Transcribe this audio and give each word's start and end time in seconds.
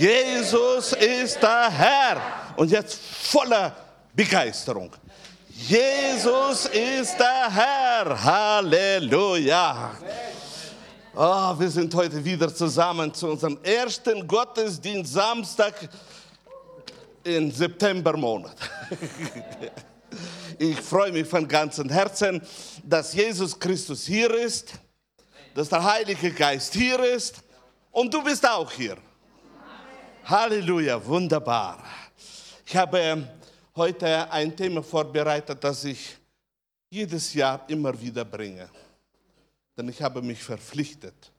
Jesus 0.00 0.94
ist 0.94 1.42
der 1.42 1.70
Herr. 1.70 2.22
Und 2.56 2.70
jetzt 2.70 2.98
voller 2.98 3.76
Begeisterung. 4.14 4.90
Jesus 5.50 6.64
ist 6.64 7.18
der 7.18 7.54
Herr. 7.54 8.24
Halleluja. 8.24 9.90
Oh, 11.14 11.54
wir 11.58 11.68
sind 11.68 11.94
heute 11.94 12.24
wieder 12.24 12.54
zusammen 12.54 13.12
zu 13.12 13.28
unserem 13.28 13.58
ersten 13.62 14.26
Gottesdienst 14.26 15.12
Samstag 15.12 15.74
im 17.22 17.50
Septembermonat. 17.50 18.56
Ich 20.58 20.78
freue 20.78 21.10
mich 21.10 21.26
von 21.26 21.48
ganzem 21.48 21.88
Herzen, 21.88 22.42
dass 22.84 23.14
Jesus 23.14 23.58
Christus 23.58 24.04
hier 24.04 24.30
ist, 24.34 24.72
dass 25.54 25.70
der 25.70 25.82
Heilige 25.82 26.32
Geist 26.32 26.74
hier 26.74 26.98
ist 27.00 27.36
und 27.90 28.12
du 28.12 28.22
bist 28.22 28.46
auch 28.46 28.70
hier. 28.70 28.98
Halleluja, 30.30 31.04
wunderbar. 31.04 31.82
Ich 32.64 32.76
habe 32.76 33.26
heute 33.74 34.30
ein 34.30 34.56
Thema 34.56 34.80
vorbereitet, 34.80 35.58
das 35.64 35.82
ich 35.82 36.16
jedes 36.88 37.34
Jahr 37.34 37.68
immer 37.68 38.00
wieder 38.00 38.24
bringe. 38.24 38.68
Denn 39.76 39.88
ich 39.88 40.00
habe 40.00 40.22
mich 40.22 40.40
verpflichtet, 40.40 41.32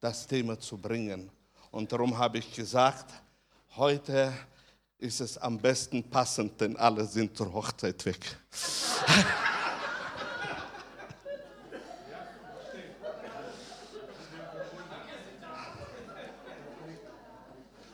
das 0.00 0.26
Thema 0.26 0.58
zu 0.58 0.78
bringen. 0.78 1.30
Und 1.70 1.92
darum 1.92 2.16
habe 2.16 2.38
ich 2.38 2.50
gesagt, 2.50 3.12
heute 3.76 4.32
ist 4.96 5.20
es 5.20 5.36
am 5.36 5.58
besten 5.58 6.02
passend, 6.02 6.58
denn 6.62 6.78
alle 6.78 7.04
sind 7.04 7.36
zur 7.36 7.52
Hochzeit 7.52 8.06
weg. 8.06 8.38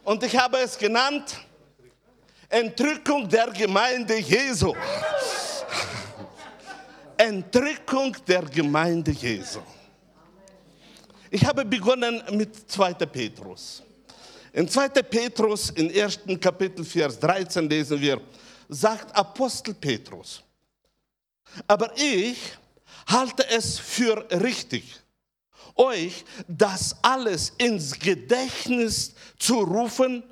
Und 0.05 0.23
ich 0.23 0.37
habe 0.37 0.59
es 0.59 0.77
genannt, 0.77 1.41
Entrückung 2.49 3.27
der 3.29 3.51
Gemeinde 3.51 4.19
Jesu. 4.19 4.75
Entrückung 7.17 8.15
der 8.27 8.43
Gemeinde 8.43 9.13
Jesu. 9.13 9.61
Ich 11.31 11.45
habe 11.45 11.65
begonnen 11.65 12.23
mit 12.33 12.71
2. 12.71 12.95
Petrus. 13.07 13.83
In 14.53 14.69
2. 14.69 14.89
Petrus, 14.89 15.71
im 15.71 15.91
ersten 15.91 16.39
Kapitel, 16.39 16.85
Vers 16.85 17.19
13 17.19 17.69
lesen 17.69 18.01
wir, 18.01 18.21
sagt 18.69 19.17
Apostel 19.17 19.75
Petrus, 19.75 20.43
aber 21.67 21.93
ich 21.97 22.39
halte 23.07 23.49
es 23.51 23.79
für 23.79 24.25
richtig, 24.31 25.01
euch 25.77 26.25
das 26.47 26.97
alles 27.03 27.53
ins 27.59 27.99
Gedächtnis 27.99 29.15
zu 29.39 29.61
rufen 29.61 30.23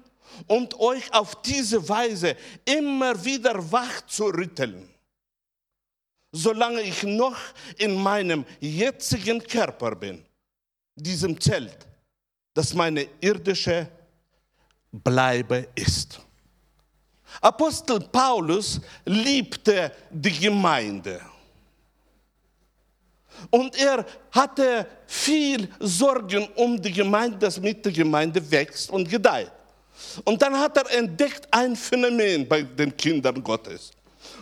und 0.47 0.79
euch 0.79 1.13
auf 1.13 1.43
diese 1.43 1.89
Weise 1.89 2.37
immer 2.65 3.25
wieder 3.25 3.71
wach 3.71 4.07
zu 4.07 4.27
rütteln. 4.27 4.89
Solange 6.33 6.81
ich 6.81 7.03
noch 7.03 7.37
in 7.77 7.95
meinem 7.95 8.45
jetzigen 8.61 9.43
Körper 9.43 9.95
bin, 9.95 10.25
diesem 10.95 11.39
Zelt, 11.39 11.87
das 12.55 12.73
meine 12.73 13.07
irdische 13.21 13.89
Bleibe 14.91 15.69
ist. 15.75 16.21
Apostel 17.41 18.01
Paulus 18.01 18.81
liebte 19.05 19.93
die 20.11 20.39
Gemeinde. 20.39 21.21
Und 23.51 23.77
er 23.77 24.05
hatte 24.31 24.87
viel 25.07 25.69
Sorgen 25.81 26.49
um 26.55 26.81
die 26.81 26.93
Gemeinde, 26.93 27.39
dass 27.39 27.61
mit 27.61 27.85
der 27.85 27.93
Gemeinde 27.93 28.51
wächst 28.51 28.91
und 28.91 29.09
gedeiht. 29.09 29.51
Und 30.25 30.41
dann 30.41 30.59
hat 30.59 30.77
er 30.77 30.99
entdeckt 30.99 31.47
ein 31.51 31.77
Phänomen 31.77 32.47
bei 32.47 32.63
den 32.63 32.97
Kindern 32.97 33.43
Gottes. 33.43 33.91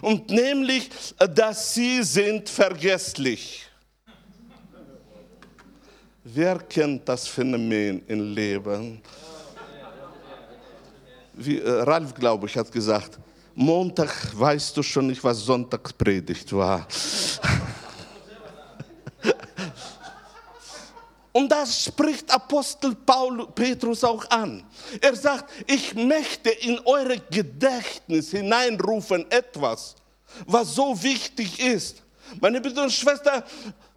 Und 0.01 0.31
nämlich, 0.31 0.91
dass 1.35 1.75
sie 1.75 2.03
sind 2.03 2.49
vergesslich. 2.49 3.67
Wer 6.23 6.59
kennt 6.59 7.09
das 7.09 7.27
Phänomen 7.27 8.03
im 8.07 8.35
Leben? 8.35 9.01
Wie, 11.33 11.59
äh, 11.59 11.71
Ralf, 11.71 12.15
glaube 12.15 12.47
ich, 12.47 12.57
hat 12.57 12.71
gesagt, 12.71 13.19
Montag 13.55 14.11
weißt 14.39 14.77
du 14.77 14.83
schon 14.83 15.07
nicht, 15.07 15.25
was 15.25 15.39
Sonntagspredigt 15.39 16.53
war. 16.53 16.87
Und 21.33 21.51
das 21.51 21.85
spricht 21.85 22.31
Apostel 22.31 22.95
Paul, 22.95 23.47
Petrus 23.55 24.03
auch 24.03 24.29
an. 24.31 24.65
Er 25.01 25.15
sagt, 25.15 25.53
ich 25.67 25.95
möchte 25.95 26.51
in 26.51 26.79
eure 26.81 27.19
Gedächtnis 27.31 28.31
hineinrufen 28.31 29.31
etwas, 29.31 29.95
was 30.47 30.75
so 30.75 31.01
wichtig 31.03 31.61
ist. 31.61 32.03
Meine 32.41 32.61
Brüder 32.61 32.85
und 32.85 32.93
Schwestern, 32.93 33.45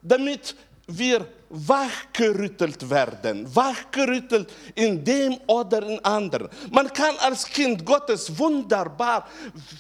damit 0.02 0.56
wir 0.88 1.28
wachgerüttelt 1.54 2.90
werden, 2.90 3.56
wachgerüttelt 3.56 4.52
in 4.74 5.04
dem 5.04 5.38
oder 5.46 5.84
in 5.84 6.04
anderen. 6.04 6.50
Man 6.72 6.92
kann 6.92 7.16
als 7.20 7.46
Kind 7.46 7.86
Gottes 7.86 8.36
wunderbar 8.40 9.28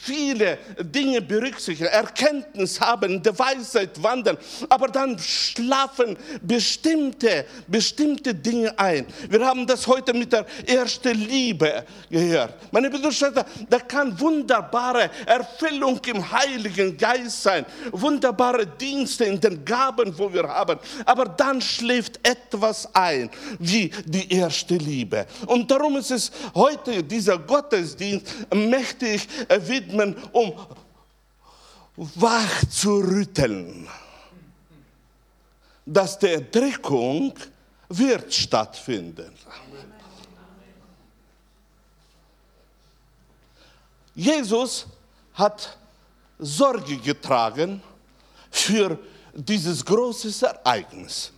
viele 0.01 0.59
Dinge 0.79 1.19
berücksichtigen, 1.19 1.89
Erkenntnis 1.89 2.79
haben, 2.79 3.13
in 3.13 3.23
der 3.23 3.37
Weisheit 3.37 4.01
wandeln, 4.03 4.37
aber 4.69 4.87
dann 4.87 5.17
schlafen 5.17 6.15
bestimmte, 6.43 7.45
bestimmte 7.67 8.35
Dinge 8.35 8.77
ein. 8.77 9.07
Wir 9.27 9.43
haben 9.43 9.65
das 9.65 9.87
heute 9.87 10.13
mit 10.13 10.31
der 10.31 10.45
ersten 10.67 11.17
Liebe 11.17 11.85
gehört. 12.09 12.53
Meine 12.71 12.91
Schwestern, 13.11 13.45
da 13.67 13.79
kann 13.79 14.19
wunderbare 14.19 15.09
Erfüllung 15.25 15.99
im 16.05 16.31
Heiligen 16.31 16.95
Geist 16.95 17.41
sein, 17.41 17.65
wunderbare 17.91 18.67
Dienste 18.67 19.25
in 19.25 19.39
den 19.39 19.65
Gaben, 19.65 20.15
wo 20.15 20.31
wir 20.31 20.47
haben, 20.47 20.77
aber 21.05 21.25
dann 21.25 21.62
schläft 21.63 22.25
etwas 22.27 22.93
ein, 22.93 23.29
wie 23.59 23.89
die 24.05 24.31
erste 24.31 24.75
Liebe. 24.75 25.25
Und 25.47 25.69
darum 25.69 25.97
ist 25.97 26.11
es 26.11 26.31
heute, 26.53 27.03
dieser 27.03 27.37
Gottesdienst, 27.37 28.27
möchte 28.53 29.07
ich 29.07 29.27
widmen, 29.67 30.15
um 30.31 30.53
wach 31.95 32.65
zu 32.69 32.97
rütteln. 32.97 33.87
Dass 35.85 36.17
die 36.17 36.27
Entrückung 36.27 37.33
wird 37.89 38.33
stattfinden. 38.33 39.31
Jesus 44.15 44.85
hat 45.33 45.77
Sorge 46.39 46.97
getragen 46.97 47.81
für 48.51 48.99
dieses 49.33 49.83
große 49.83 50.45
Ereignis. 50.45 51.32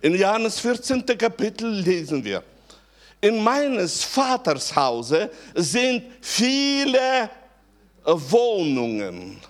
In 0.00 0.14
Johannes 0.14 0.58
14. 0.60 1.04
Kapitel 1.18 1.68
lesen 1.68 2.24
wir, 2.24 2.42
in 3.20 3.42
meines 3.42 4.02
Vaters 4.02 4.74
Hause 4.74 5.30
sind 5.54 6.04
viele 6.20 7.30
Wohnungen. 8.04 9.40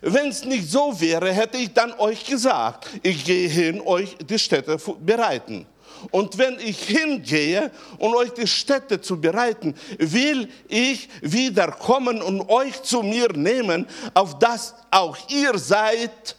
Wenn 0.00 0.28
es 0.28 0.44
nicht 0.44 0.68
so 0.70 0.98
wäre, 1.00 1.32
hätte 1.32 1.58
ich 1.58 1.72
dann 1.72 1.92
euch 1.94 2.24
gesagt, 2.24 2.88
ich 3.02 3.24
gehe 3.24 3.48
hin, 3.48 3.80
euch 3.80 4.16
die 4.18 4.38
Städte 4.38 4.78
bereiten. 5.00 5.66
Und 6.10 6.36
wenn 6.36 6.58
ich 6.58 6.78
hingehe, 6.80 7.70
um 7.98 8.14
euch 8.14 8.30
die 8.32 8.46
Städte 8.46 9.00
zu 9.00 9.20
bereiten, 9.20 9.74
will 9.98 10.48
ich 10.68 11.08
wiederkommen 11.22 12.20
und 12.20 12.48
euch 12.48 12.82
zu 12.82 13.02
mir 13.02 13.28
nehmen, 13.32 13.86
auf 14.12 14.38
das 14.38 14.74
auch 14.90 15.16
ihr 15.28 15.56
seid, 15.58 16.36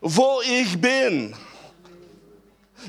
wo 0.00 0.40
ich 0.42 0.80
bin. 0.80 1.34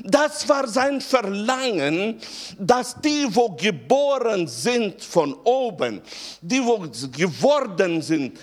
Das 0.02 0.48
war 0.48 0.66
sein 0.66 1.00
Verlangen, 1.00 2.20
dass 2.58 3.00
die, 3.00 3.26
wo 3.30 3.50
geboren 3.50 4.48
sind 4.48 5.02
von 5.02 5.34
oben, 5.44 6.00
die, 6.40 6.64
wo 6.64 6.78
geworden 7.12 8.02
sind, 8.02 8.38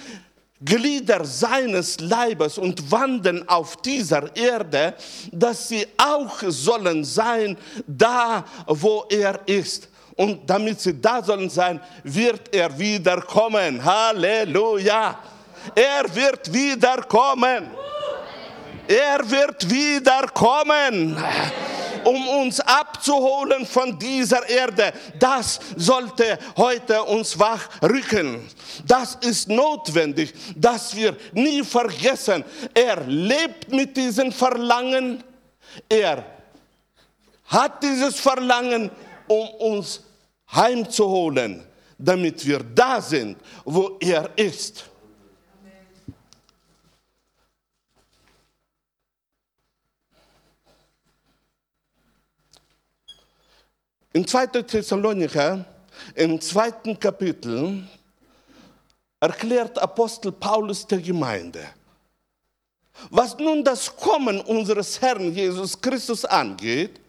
Glieder 0.63 1.25
seines 1.25 1.99
Leibes 1.99 2.59
und 2.59 2.91
wandeln 2.91 3.47
auf 3.49 3.77
dieser 3.77 4.35
Erde, 4.35 4.93
dass 5.31 5.67
sie 5.69 5.87
auch 5.97 6.39
sollen 6.47 7.03
sein, 7.03 7.57
da 7.87 8.45
wo 8.67 9.05
er 9.09 9.39
ist. 9.47 9.89
Und 10.15 10.47
damit 10.47 10.79
sie 10.79 11.01
da 11.01 11.23
sollen 11.23 11.49
sein, 11.49 11.81
wird 12.03 12.53
er 12.53 12.77
wiederkommen. 12.77 13.83
Halleluja. 13.83 15.17
Er 15.73 16.15
wird 16.15 16.53
wiederkommen. 16.53 17.71
Er 18.91 19.31
wird 19.31 19.69
wiederkommen, 19.69 21.15
um 22.03 22.27
uns 22.27 22.59
abzuholen 22.59 23.65
von 23.65 23.97
dieser 23.97 24.49
Erde. 24.49 24.91
Das 25.17 25.61
sollte 25.77 26.37
heute 26.57 27.01
uns 27.03 27.39
wachrücken. 27.39 28.49
Das 28.85 29.15
ist 29.21 29.47
notwendig, 29.47 30.33
dass 30.57 30.93
wir 30.93 31.15
nie 31.31 31.63
vergessen, 31.63 32.43
er 32.73 32.99
lebt 33.05 33.71
mit 33.71 33.95
diesem 33.95 34.29
Verlangen. 34.29 35.23
Er 35.87 36.25
hat 37.45 37.81
dieses 37.81 38.19
Verlangen, 38.19 38.91
um 39.27 39.47
uns 39.71 40.01
heimzuholen, 40.51 41.65
damit 41.97 42.45
wir 42.45 42.59
da 42.59 42.99
sind, 42.99 43.37
wo 43.63 43.97
er 44.01 44.29
ist. 44.35 44.90
In 54.13 54.27
2. 54.27 54.47
Thessalonicher, 54.63 55.63
im 56.15 56.41
zweiten 56.41 56.99
Kapitel, 56.99 57.81
erklärt 59.21 59.79
Apostel 59.79 60.33
Paulus 60.33 60.85
der 60.85 60.99
Gemeinde, 60.99 61.63
was 63.09 63.37
nun 63.37 63.63
das 63.63 63.95
Kommen 63.95 64.41
unseres 64.41 64.99
Herrn 64.99 65.33
Jesus 65.33 65.79
Christus 65.79 66.25
angeht 66.25 66.99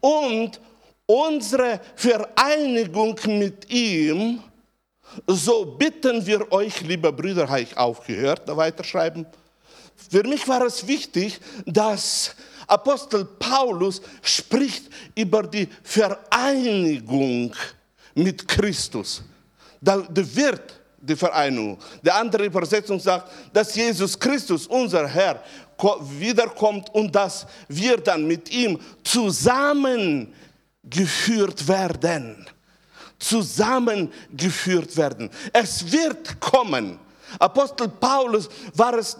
und 0.00 0.58
unsere 1.06 1.80
Vereinigung 1.94 3.16
mit 3.26 3.70
ihm, 3.70 4.42
so 5.28 5.64
bitten 5.64 6.26
wir 6.26 6.50
euch, 6.50 6.80
liebe 6.80 7.12
Brüder, 7.12 7.48
habe 7.48 7.60
ich 7.60 7.76
aufgehört, 7.76 8.48
da 8.48 8.56
weiterschreiben. 8.56 9.26
Für 10.10 10.24
mich 10.24 10.48
war 10.48 10.62
es 10.62 10.88
wichtig, 10.88 11.38
dass 11.66 12.34
Apostel 12.66 13.24
Paulus 13.24 14.00
spricht 14.22 14.90
über 15.14 15.42
die 15.42 15.68
Vereinigung 15.82 17.54
mit 18.14 18.46
Christus. 18.46 19.22
Da, 19.80 20.06
wird 20.10 20.80
die 21.00 21.16
Vereinigung. 21.16 21.78
Die 22.02 22.10
andere 22.10 22.44
Übersetzung 22.44 23.00
sagt, 23.00 23.30
dass 23.52 23.74
Jesus 23.74 24.18
Christus, 24.18 24.66
unser 24.66 25.08
Herr, 25.08 25.42
wiederkommt 26.18 26.94
und 26.94 27.14
dass 27.14 27.46
wir 27.68 27.96
dann 27.96 28.26
mit 28.26 28.50
ihm 28.50 28.78
zusammengeführt 29.02 31.66
werden. 31.66 32.46
Zusammengeführt 33.18 34.96
werden. 34.96 35.30
Es 35.52 35.90
wird 35.90 36.38
kommen. 36.38 37.00
Apostel 37.38 37.88
Paulus 37.88 38.48
war 38.74 38.94
es 38.94 39.16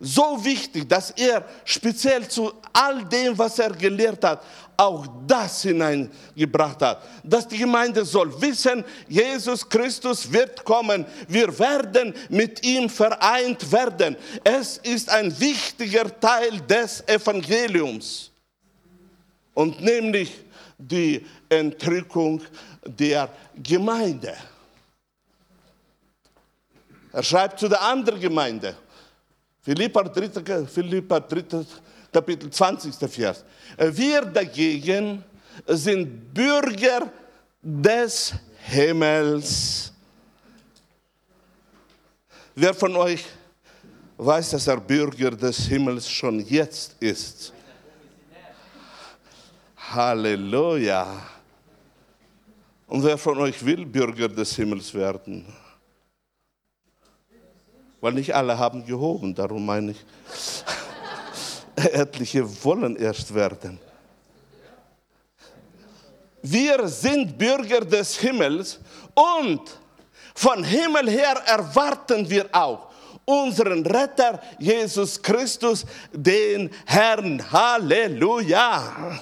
so 0.00 0.44
wichtig, 0.44 0.88
dass 0.88 1.10
er 1.10 1.44
speziell 1.64 2.28
zu 2.28 2.52
all 2.72 3.04
dem, 3.04 3.36
was 3.36 3.58
er 3.58 3.70
gelehrt 3.70 4.24
hat, 4.24 4.42
auch 4.76 5.06
das 5.26 5.62
hineingebracht 5.62 6.80
hat. 6.80 7.02
Dass 7.24 7.48
die 7.48 7.58
Gemeinde 7.58 8.04
soll 8.04 8.40
wissen, 8.40 8.84
Jesus 9.08 9.68
Christus 9.68 10.32
wird 10.32 10.64
kommen. 10.64 11.04
Wir 11.26 11.58
werden 11.58 12.14
mit 12.28 12.64
ihm 12.64 12.88
vereint 12.88 13.70
werden. 13.72 14.16
Es 14.44 14.78
ist 14.78 15.10
ein 15.10 15.38
wichtiger 15.40 16.18
Teil 16.20 16.60
des 16.60 17.02
Evangeliums. 17.08 18.30
Und 19.52 19.80
nämlich 19.80 20.44
die 20.78 21.26
Entrückung 21.48 22.40
der 22.84 23.28
Gemeinde. 23.56 24.36
Er 27.18 27.24
schreibt 27.24 27.58
zu 27.58 27.66
der 27.66 27.82
anderen 27.82 28.20
Gemeinde, 28.20 28.76
Philippa 29.62 30.04
3. 30.04 30.64
Philippa 30.66 31.18
3. 31.18 31.66
Kapitel 32.12 32.48
20. 32.48 32.94
Vers. 33.10 33.44
Wir 33.76 34.24
dagegen 34.24 35.24
sind 35.66 36.32
Bürger 36.32 37.10
des 37.60 38.34
Himmels. 38.68 39.92
Wer 42.54 42.72
von 42.72 42.94
euch 42.94 43.24
weiß, 44.16 44.50
dass 44.50 44.68
er 44.68 44.76
Bürger 44.76 45.32
des 45.32 45.66
Himmels 45.66 46.08
schon 46.08 46.38
jetzt 46.46 46.94
ist? 47.00 47.52
Halleluja. 49.76 51.20
Und 52.86 53.02
wer 53.02 53.18
von 53.18 53.38
euch 53.38 53.66
will 53.66 53.84
Bürger 53.84 54.28
des 54.28 54.54
Himmels 54.54 54.94
werden? 54.94 55.44
Weil 58.00 58.12
nicht 58.12 58.34
alle 58.34 58.56
haben 58.58 58.84
gehoben, 58.86 59.34
darum 59.34 59.66
meine 59.66 59.92
ich. 59.92 60.04
Etliche 61.92 62.64
wollen 62.64 62.96
erst 62.96 63.34
werden. 63.34 63.78
Wir 66.42 66.86
sind 66.88 67.36
Bürger 67.36 67.80
des 67.80 68.16
Himmels 68.18 68.78
und 69.14 69.62
von 70.34 70.62
Himmel 70.62 71.10
her 71.10 71.42
erwarten 71.46 72.28
wir 72.30 72.46
auch 72.52 72.88
unseren 73.28 73.84
Retter 73.84 74.40
Jesus 74.58 75.20
Christus, 75.20 75.84
den 76.12 76.70
Herrn. 76.86 77.42
Halleluja. 77.52 79.20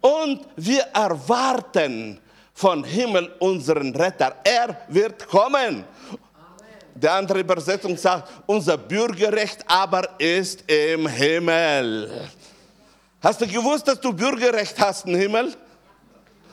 Und 0.00 0.46
wir 0.56 0.82
erwarten 0.92 2.20
von 2.52 2.84
Himmel 2.84 3.32
unseren 3.38 3.94
Retter. 3.94 4.36
Er 4.44 4.82
wird 4.88 5.26
kommen. 5.26 5.84
Die 7.00 7.08
andere 7.08 7.40
Übersetzung 7.40 7.96
sagt, 7.96 8.28
unser 8.46 8.76
Bürgerrecht 8.76 9.64
aber 9.68 10.18
ist 10.18 10.68
im 10.68 11.06
Himmel. 11.06 12.28
Hast 13.20 13.40
du 13.40 13.46
gewusst, 13.46 13.86
dass 13.86 14.00
du 14.00 14.12
Bürgerrecht 14.12 14.74
hast 14.80 15.06
im 15.06 15.14
Himmel? 15.14 15.54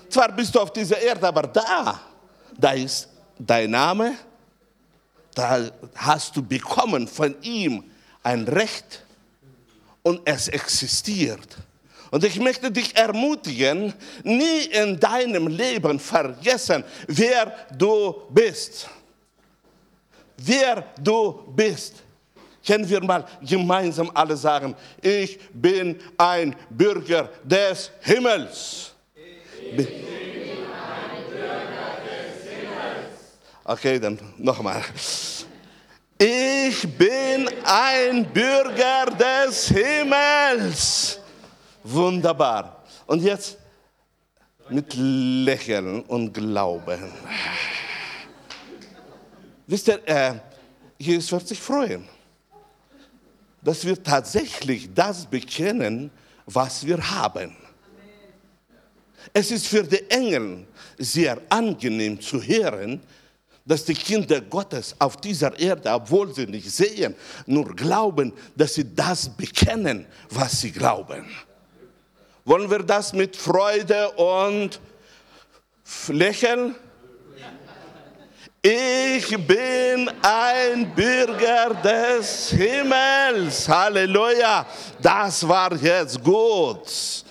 Zwar 0.07 0.31
bist 0.31 0.53
du 0.53 0.59
auf 0.59 0.71
dieser 0.71 0.99
Erde, 0.99 1.27
aber 1.27 1.43
da, 1.43 1.99
da 2.55 2.71
ist 2.73 3.09
dein 3.39 3.71
Name, 3.71 4.13
da 5.33 5.67
hast 5.95 6.35
du 6.35 6.43
bekommen 6.43 7.07
von 7.07 7.35
ihm 7.41 7.83
ein 8.21 8.43
Recht 8.43 9.03
und 10.03 10.21
es 10.25 10.47
existiert. 10.47 11.57
Und 12.11 12.23
ich 12.23 12.39
möchte 12.39 12.69
dich 12.69 12.95
ermutigen, 12.95 13.95
nie 14.23 14.65
in 14.71 14.99
deinem 14.99 15.47
Leben 15.47 15.99
vergessen, 15.99 16.83
wer 17.07 17.51
du 17.75 18.13
bist 18.29 18.87
wer 20.37 20.83
du 21.01 21.43
bist. 21.55 22.03
Können 22.65 22.89
wir 22.89 23.03
mal 23.03 23.23
gemeinsam 23.41 24.09
alle 24.13 24.35
sagen, 24.35 24.75
ich 25.01 25.39
bin 25.53 25.99
ein 26.17 26.55
Bürger 26.69 27.29
des 27.43 27.91
Himmels. 28.01 28.91
Ich 29.15 29.75
bin 29.77 29.87
ein 29.87 29.93
Bürger 31.29 31.97
des 32.01 32.49
Himmels. 32.49 33.11
Okay, 33.63 33.99
dann 33.99 34.17
nochmal. 34.37 34.83
Ich 36.17 36.87
bin 36.97 37.49
ein 37.65 38.25
Bürger 38.33 39.05
des 39.19 39.67
Himmels. 39.67 41.19
Wunderbar. 41.83 42.83
Und 43.05 43.21
jetzt 43.21 43.57
mit 44.69 44.93
Lächeln 44.95 46.01
und 46.01 46.33
Glauben. 46.33 47.11
Wisst 49.67 49.87
ihr, 49.87 50.07
äh, 50.07 50.33
Jesus 50.97 51.31
wird 51.31 51.47
sich 51.47 51.59
freuen, 51.59 52.07
dass 53.61 53.83
wir 53.85 54.01
tatsächlich 54.01 54.93
das 54.93 55.25
bekennen, 55.25 56.11
was 56.45 56.85
wir 56.85 56.97
haben. 56.97 57.55
Es 59.33 59.49
ist 59.51 59.67
für 59.67 59.83
die 59.83 60.09
Engel 60.09 60.67
sehr 60.97 61.41
angenehm 61.49 62.21
zu 62.21 62.41
hören, 62.41 63.01
dass 63.65 63.83
die 63.83 63.95
Kinder 63.95 64.39
Gottes 64.41 64.95
auf 64.99 65.17
dieser 65.17 65.57
Erde, 65.59 65.89
obwohl 65.89 66.33
sie 66.33 66.45
nicht 66.45 66.69
sehen, 66.69 67.15
nur 67.47 67.75
glauben, 67.75 68.31
dass 68.55 68.75
sie 68.75 68.93
das 68.93 69.27
bekennen, 69.27 70.05
was 70.29 70.61
sie 70.61 70.71
glauben. 70.71 71.25
Wollen 72.45 72.69
wir 72.69 72.83
das 72.83 73.11
mit 73.11 73.35
Freude 73.35 74.11
und 74.11 74.79
Lächeln 76.09 76.75
ich 78.67 79.29
bin 79.45 80.09
ein 80.23 80.91
Bürger 80.95 81.75
des 81.83 82.49
Himmels. 82.49 83.69
Halleluja. 83.69 84.65
Das 84.99 85.47
war 85.47 85.75
jetzt 85.75 86.23
gut. 86.23 87.23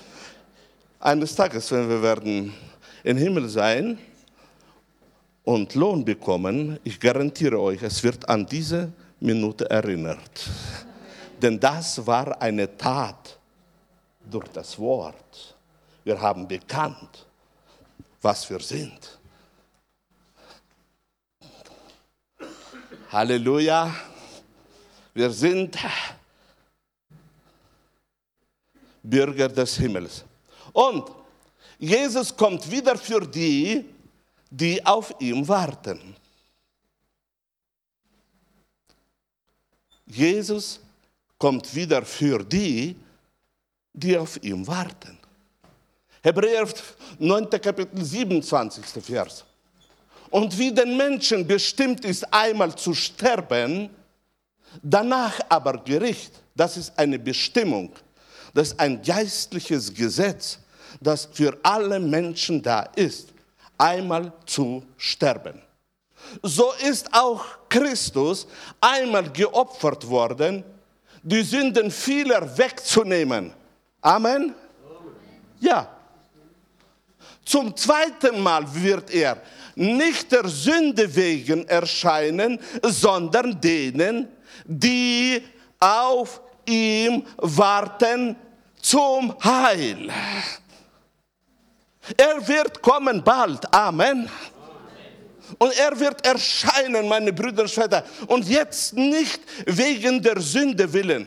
Eines 1.00 1.34
Tages, 1.34 1.72
wenn 1.72 1.88
wir 1.88 2.00
werden 2.00 2.54
im 3.02 3.16
Himmel 3.16 3.48
sein 3.48 3.98
und 5.42 5.74
Lohn 5.74 6.04
bekommen, 6.04 6.78
ich 6.84 7.00
garantiere 7.00 7.58
euch, 7.58 7.82
es 7.82 8.00
wird 8.04 8.28
an 8.28 8.46
diese 8.46 8.92
Minute 9.18 9.68
erinnert. 9.68 10.48
Denn 11.42 11.58
das 11.58 12.06
war 12.06 12.40
eine 12.40 12.76
Tat 12.76 13.40
durch 14.30 14.46
das 14.52 14.78
Wort. 14.78 15.56
Wir 16.04 16.20
haben 16.20 16.46
bekannt, 16.46 17.26
was 18.22 18.48
wir 18.48 18.60
sind. 18.60 19.18
Halleluja. 23.14 23.94
Wir 25.14 25.30
sind 25.30 25.78
Bürger 29.04 29.48
des 29.48 29.76
Himmels. 29.76 30.24
Und 30.72 31.12
Jesus 31.78 32.36
kommt 32.36 32.68
wieder 32.68 32.98
für 32.98 33.20
die, 33.20 33.84
die 34.50 34.84
auf 34.84 35.14
ihm 35.20 35.46
warten. 35.46 36.16
Jesus 40.06 40.80
kommt 41.38 41.72
wieder 41.72 42.04
für 42.04 42.42
die, 42.42 42.96
die 43.92 44.18
auf 44.18 44.42
ihm 44.42 44.66
warten. 44.66 45.16
Hebräer 46.20 46.66
9. 47.20 47.48
Kapitel 47.48 48.04
27. 48.04 48.84
Vers. 49.04 49.44
Und 50.30 50.58
wie 50.58 50.72
den 50.72 50.96
Menschen 50.96 51.46
bestimmt 51.46 52.04
ist, 52.04 52.32
einmal 52.32 52.74
zu 52.74 52.94
sterben, 52.94 53.90
danach 54.82 55.38
aber 55.48 55.78
Gericht. 55.78 56.32
Das 56.54 56.76
ist 56.76 56.98
eine 56.98 57.18
Bestimmung. 57.18 57.92
Das 58.52 58.68
ist 58.68 58.80
ein 58.80 59.02
geistliches 59.02 59.92
Gesetz, 59.92 60.58
das 61.00 61.28
für 61.32 61.58
alle 61.62 61.98
Menschen 61.98 62.62
da 62.62 62.82
ist, 62.94 63.28
einmal 63.76 64.32
zu 64.46 64.84
sterben. 64.96 65.60
So 66.42 66.72
ist 66.88 67.12
auch 67.12 67.44
Christus 67.68 68.46
einmal 68.80 69.30
geopfert 69.30 70.08
worden, 70.08 70.64
die 71.22 71.42
Sünden 71.42 71.90
vieler 71.90 72.56
wegzunehmen. 72.56 73.52
Amen? 74.00 74.54
Ja. 75.60 75.88
Zum 77.44 77.76
zweiten 77.76 78.40
Mal 78.40 78.64
wird 78.74 79.10
er 79.10 79.40
nicht 79.76 80.32
der 80.32 80.48
Sünde 80.48 81.14
wegen 81.14 81.66
erscheinen, 81.68 82.58
sondern 82.82 83.60
denen, 83.60 84.28
die 84.64 85.42
auf 85.80 86.40
ihm 86.66 87.24
warten 87.36 88.36
zum 88.80 89.34
Heil. 89.42 90.10
Er 92.16 92.46
wird 92.46 92.82
kommen 92.82 93.22
bald. 93.22 93.72
Amen. 93.74 94.28
Und 95.58 95.78
er 95.78 95.98
wird 95.98 96.26
erscheinen, 96.26 97.08
meine 97.08 97.32
Brüder 97.32 97.62
und 97.62 97.70
Schwestern. 97.70 98.02
Und 98.26 98.48
jetzt 98.48 98.94
nicht 98.94 99.40
wegen 99.66 100.22
der 100.22 100.40
Sünde 100.40 100.90
willen, 100.92 101.26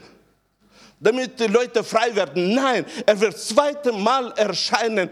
damit 0.99 1.39
die 1.39 1.47
Leute 1.47 1.83
frei 1.83 2.13
werden. 2.15 2.53
Nein, 2.53 2.85
er 3.05 3.19
wird 3.19 3.37
zweite 3.37 3.91
Mal 3.93 4.31
erscheinen, 4.35 5.09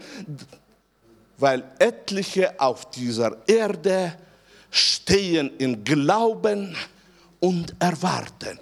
weil 1.38 1.64
etliche 1.78 2.58
auf 2.60 2.90
dieser 2.90 3.36
Erde 3.46 4.16
stehen 4.70 5.50
im 5.58 5.84
Glauben 5.84 6.76
und 7.40 7.74
erwarten. 7.78 8.58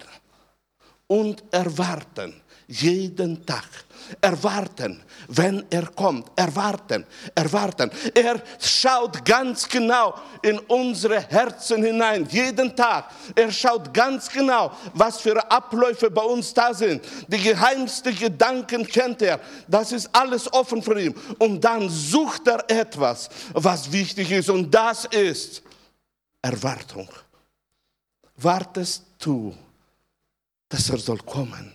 Und 1.07 1.43
erwarten 1.51 2.33
jeden 2.67 3.45
Tag 3.45 3.85
erwarten, 4.21 5.01
wenn 5.27 5.65
er 5.69 5.87
kommt. 5.87 6.31
Erwarten, 6.35 7.05
erwarten. 7.33 7.89
Er 8.13 8.41
schaut 8.59 9.23
ganz 9.25 9.67
genau 9.67 10.15
in 10.41 10.59
unsere 10.59 11.21
Herzen 11.21 11.83
hinein, 11.83 12.27
jeden 12.29 12.75
Tag. 12.75 13.09
Er 13.35 13.51
schaut 13.51 13.93
ganz 13.93 14.29
genau, 14.29 14.71
was 14.93 15.19
für 15.21 15.39
Abläufe 15.49 16.09
bei 16.11 16.21
uns 16.21 16.53
da 16.53 16.73
sind. 16.73 17.03
Die 17.27 17.41
geheimsten 17.41 18.15
Gedanken 18.15 18.85
kennt 18.85 19.21
er. 19.21 19.39
Das 19.67 19.91
ist 19.91 20.09
alles 20.13 20.51
offen 20.53 20.81
für 20.81 20.99
ihn. 20.99 21.15
Und 21.39 21.61
dann 21.61 21.89
sucht 21.89 22.47
er 22.47 22.69
etwas, 22.69 23.29
was 23.53 23.91
wichtig 23.91 24.31
ist. 24.31 24.49
Und 24.49 24.73
das 24.73 25.05
ist 25.05 25.61
Erwartung. 26.41 27.09
Wartest 28.37 29.03
du, 29.19 29.55
dass 30.67 30.89
er 30.89 30.97
soll 30.97 31.19
kommen? 31.19 31.73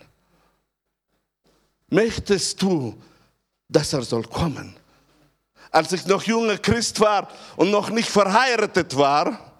Möchtest 1.91 2.59
du, 2.61 2.95
dass 3.69 3.93
er 3.93 4.01
soll 4.01 4.23
kommen? 4.23 4.75
Als 5.69 5.91
ich 5.93 6.05
noch 6.07 6.23
junger 6.23 6.57
Christ 6.57 6.99
war 6.99 7.27
und 7.55 7.69
noch 7.69 7.91
nicht 7.91 8.09
verheiratet 8.09 8.97
war, 8.97 9.51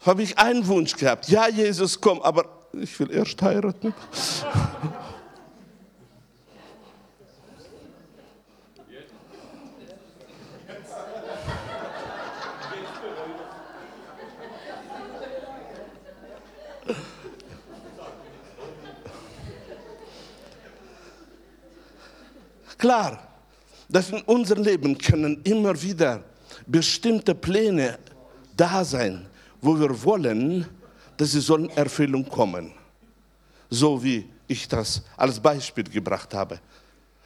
habe 0.00 0.22
ich 0.22 0.38
einen 0.38 0.66
Wunsch 0.66 0.94
gehabt. 0.96 1.28
Ja, 1.28 1.48
Jesus, 1.48 2.00
komm, 2.00 2.20
aber 2.22 2.44
ich 2.72 2.98
will 3.00 3.10
erst 3.10 3.40
heiraten. 3.42 3.94
Klar, 22.80 23.18
dass 23.90 24.08
in 24.08 24.22
unserem 24.22 24.64
Leben 24.64 24.96
können 24.96 25.42
immer 25.44 25.80
wieder 25.82 26.24
bestimmte 26.66 27.34
Pläne 27.34 27.98
da 28.56 28.82
sein, 28.82 29.26
wo 29.60 29.78
wir 29.78 30.02
wollen, 30.02 30.66
dass 31.18 31.32
sie 31.32 31.42
sollen 31.42 31.68
Erfüllung 31.76 32.26
kommen. 32.26 32.72
So 33.68 34.02
wie 34.02 34.26
ich 34.48 34.66
das 34.66 35.02
als 35.18 35.38
Beispiel 35.38 35.84
gebracht 35.84 36.32
habe. 36.32 36.58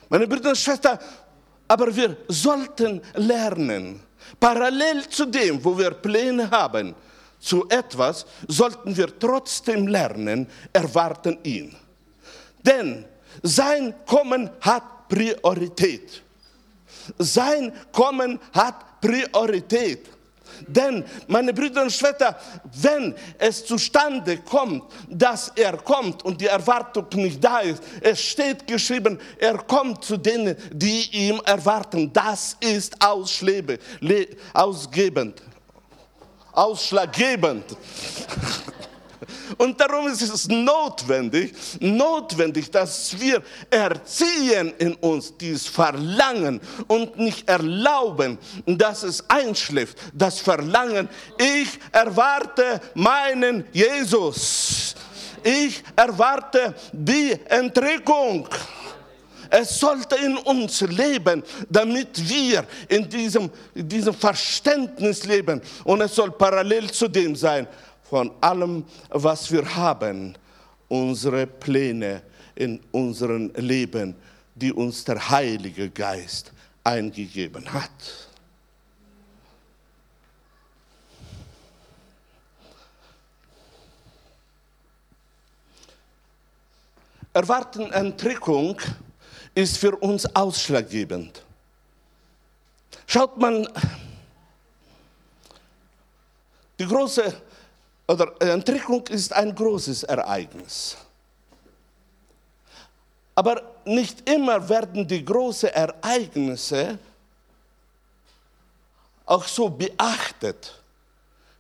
Meine 0.09 0.27
Brüder 0.27 0.49
und 0.49 0.59
Schwestern, 0.59 0.99
aber 1.69 1.95
wir 1.95 2.17
sollten 2.27 3.01
lernen, 3.15 4.01
parallel 4.41 5.09
zu 5.09 5.25
dem, 5.25 5.65
wo 5.65 5.79
wir 5.79 5.93
Pläne 5.93 6.51
haben, 6.51 6.97
zu 7.39 7.69
etwas, 7.69 8.27
sollten 8.49 8.97
wir 8.97 9.17
trotzdem 9.21 9.87
lernen, 9.87 10.49
erwarten 10.73 11.39
ihn. 11.45 11.77
Denn 12.67 13.05
sein 13.41 13.95
Kommen 14.05 14.51
hat 14.61 14.94
Priorität. 15.15 16.23
Sein 17.19 17.73
Kommen 17.93 18.41
hat 18.53 19.01
Priorität. 19.01 20.09
Denn, 20.67 21.05
meine 21.27 21.53
Brüder 21.53 21.83
und 21.83 21.93
Schwestern, 21.93 22.35
wenn 22.81 23.15
es 23.39 23.65
zustande 23.65 24.39
kommt, 24.39 24.85
dass 25.09 25.53
er 25.55 25.77
kommt 25.77 26.25
und 26.25 26.41
die 26.41 26.47
Erwartung 26.47 27.07
nicht 27.15 27.43
da 27.43 27.61
ist, 27.61 27.83
es 28.01 28.21
steht 28.21 28.67
geschrieben, 28.67 29.19
er 29.39 29.59
kommt 29.59 30.05
zu 30.05 30.17
denen, 30.17 30.57
die 30.73 31.09
ihm 31.13 31.41
erwarten. 31.45 32.13
Das 32.13 32.57
ist 32.61 32.95
ausschlebe, 33.05 33.79
ausgebend, 34.53 35.43
ausschlaggebend. 36.53 37.65
Und 39.59 39.81
darum 39.81 40.09
ist 40.09 40.23
es 40.23 40.49
notwendig, 40.49 41.53
notwendig, 41.81 42.71
dass 42.71 43.19
wir 43.19 43.43
erziehen 43.71 44.73
in 44.79 44.95
uns 44.95 45.37
dieses 45.37 45.67
Verlangen 45.67 46.61
und 46.87 47.19
nicht 47.19 47.49
erlauben, 47.49 48.39
dass 48.67 49.03
es 49.03 49.29
einschläft. 49.29 49.99
Das 50.13 50.41
Verlangen, 50.41 51.09
ich 51.39 51.69
erwarte 51.93 52.81
meinen 52.95 53.65
Jesus. 53.73 54.95
Ich 55.43 55.83
erwarte 55.95 56.75
die 56.93 57.39
Entrückung. 57.49 58.49
Es 59.51 59.79
sollte 59.79 60.17
in 60.17 60.37
uns 60.39 60.81
leben, 60.81 61.43
damit 61.69 62.29
wir 62.29 62.65
in 62.89 63.09
diesem, 63.09 63.51
in 63.75 63.89
diesem 63.89 64.15
Verständnis 64.15 65.25
leben. 65.25 65.61
Und 65.85 66.01
es 66.01 66.15
soll 66.15 66.33
parallel 66.33 66.91
zu 66.91 67.07
dem 67.07 67.37
sein, 67.37 67.69
von 68.15 68.31
allem, 68.41 68.85
was 69.09 69.51
wir 69.51 69.75
haben, 69.75 70.39
unsere 70.87 71.49
Pläne 71.49 72.23
in 72.55 72.79
unserem 72.93 73.51
Leben, 73.57 74.15
die 74.55 74.73
uns 74.73 75.03
der 75.03 75.31
Heilige 75.31 75.91
Geist 75.91 76.53
eingegeben 76.85 77.73
hat. 77.73 77.91
Erwarten 87.33 87.91
Entrückung 87.91 88.81
ist 89.57 89.77
für 89.77 89.97
uns 89.97 90.25
ausschlaggebend. 90.37 91.43
Schaut 93.09 93.37
man, 93.39 93.67
die 96.79 96.87
große 96.87 97.43
oder 98.07 98.35
Entrückung 98.41 99.07
ist 99.09 99.33
ein 99.33 99.55
großes 99.55 100.03
Ereignis. 100.05 100.97
Aber 103.35 103.63
nicht 103.85 104.29
immer 104.29 104.69
werden 104.69 105.07
die 105.07 105.25
großen 105.25 105.71
Ereignisse 105.71 106.99
auch 109.27 109.45
so 109.47 109.69
beachtet, 109.69 110.81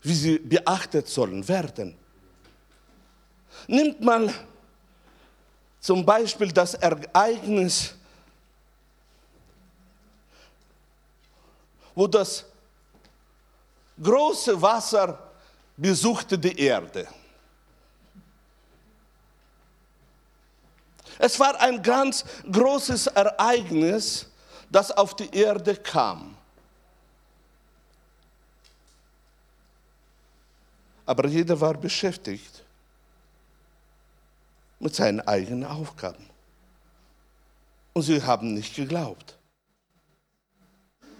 wie 0.02 0.14
sie 0.14 0.38
beachtet 0.38 1.08
sollen 1.08 1.46
werden. 1.48 1.96
Nimmt 3.66 4.00
man 4.00 4.32
zum 5.80 6.04
Beispiel 6.04 6.52
das 6.52 6.74
Ereignis, 6.74 7.94
wo 11.94 12.06
das 12.06 12.44
große 14.02 14.60
Wasser 14.60 15.18
besuchte 15.76 16.38
die 16.38 16.58
Erde. 16.58 17.08
Es 21.18 21.38
war 21.38 21.60
ein 21.60 21.82
ganz 21.82 22.24
großes 22.50 23.06
Ereignis, 23.08 24.28
das 24.70 24.90
auf 24.90 25.14
die 25.14 25.32
Erde 25.34 25.76
kam. 25.76 26.36
Aber 31.06 31.28
jeder 31.28 31.60
war 31.60 31.74
beschäftigt 31.74 32.64
mit 34.80 34.94
seinen 34.94 35.20
eigenen 35.20 35.64
Aufgaben. 35.64 36.28
Und 37.92 38.02
sie 38.02 38.22
haben 38.22 38.54
nicht 38.54 38.74
geglaubt. 38.74 39.38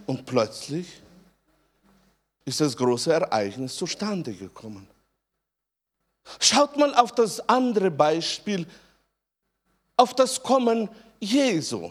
Und 0.07 0.27
plötzlich 0.27 1.04
ist 2.45 2.61
das 2.61 2.77
große 2.77 3.13
Ereignis 3.13 3.77
zustande 3.77 4.35
gekommen. 4.35 4.87
Schaut 6.41 6.77
mal 6.77 6.95
auf 6.95 7.13
das 7.13 7.47
andere 7.49 7.91
Beispiel, 7.91 8.67
auf 9.97 10.15
das 10.15 10.43
Kommen 10.43 10.89
Jesu 11.21 11.91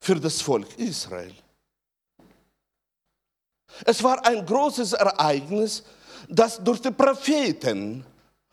für 0.00 0.18
das 0.18 0.40
Volk 0.40 0.78
Israel. 0.78 1.34
Es 3.84 4.02
war 4.02 4.24
ein 4.26 4.44
großes 4.44 4.94
Ereignis, 4.94 5.82
das 6.28 6.62
durch 6.62 6.80
die 6.80 6.90
Propheten 6.90 8.04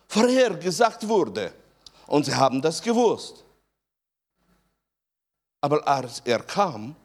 vorhergesagt 0.07 1.07
wurde. 1.07 1.53
Und 2.07 2.25
sie 2.25 2.33
haben 2.33 2.61
das 2.61 2.81
gewusst. 2.81 3.43
Aber 5.61 5.85
als 5.87 6.21
er 6.23 6.39
kam, 6.43 6.95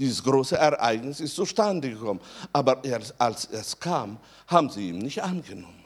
dieses 0.00 0.22
große 0.22 0.56
Ereignis 0.56 1.20
ist 1.20 1.36
zustande 1.36 1.90
gekommen. 1.90 2.20
Aber 2.52 2.82
erst 2.82 3.14
als 3.20 3.48
es 3.52 3.78
kam, 3.78 4.18
haben 4.46 4.70
sie 4.70 4.88
ihn 4.88 4.98
nicht 4.98 5.22
angenommen. 5.22 5.84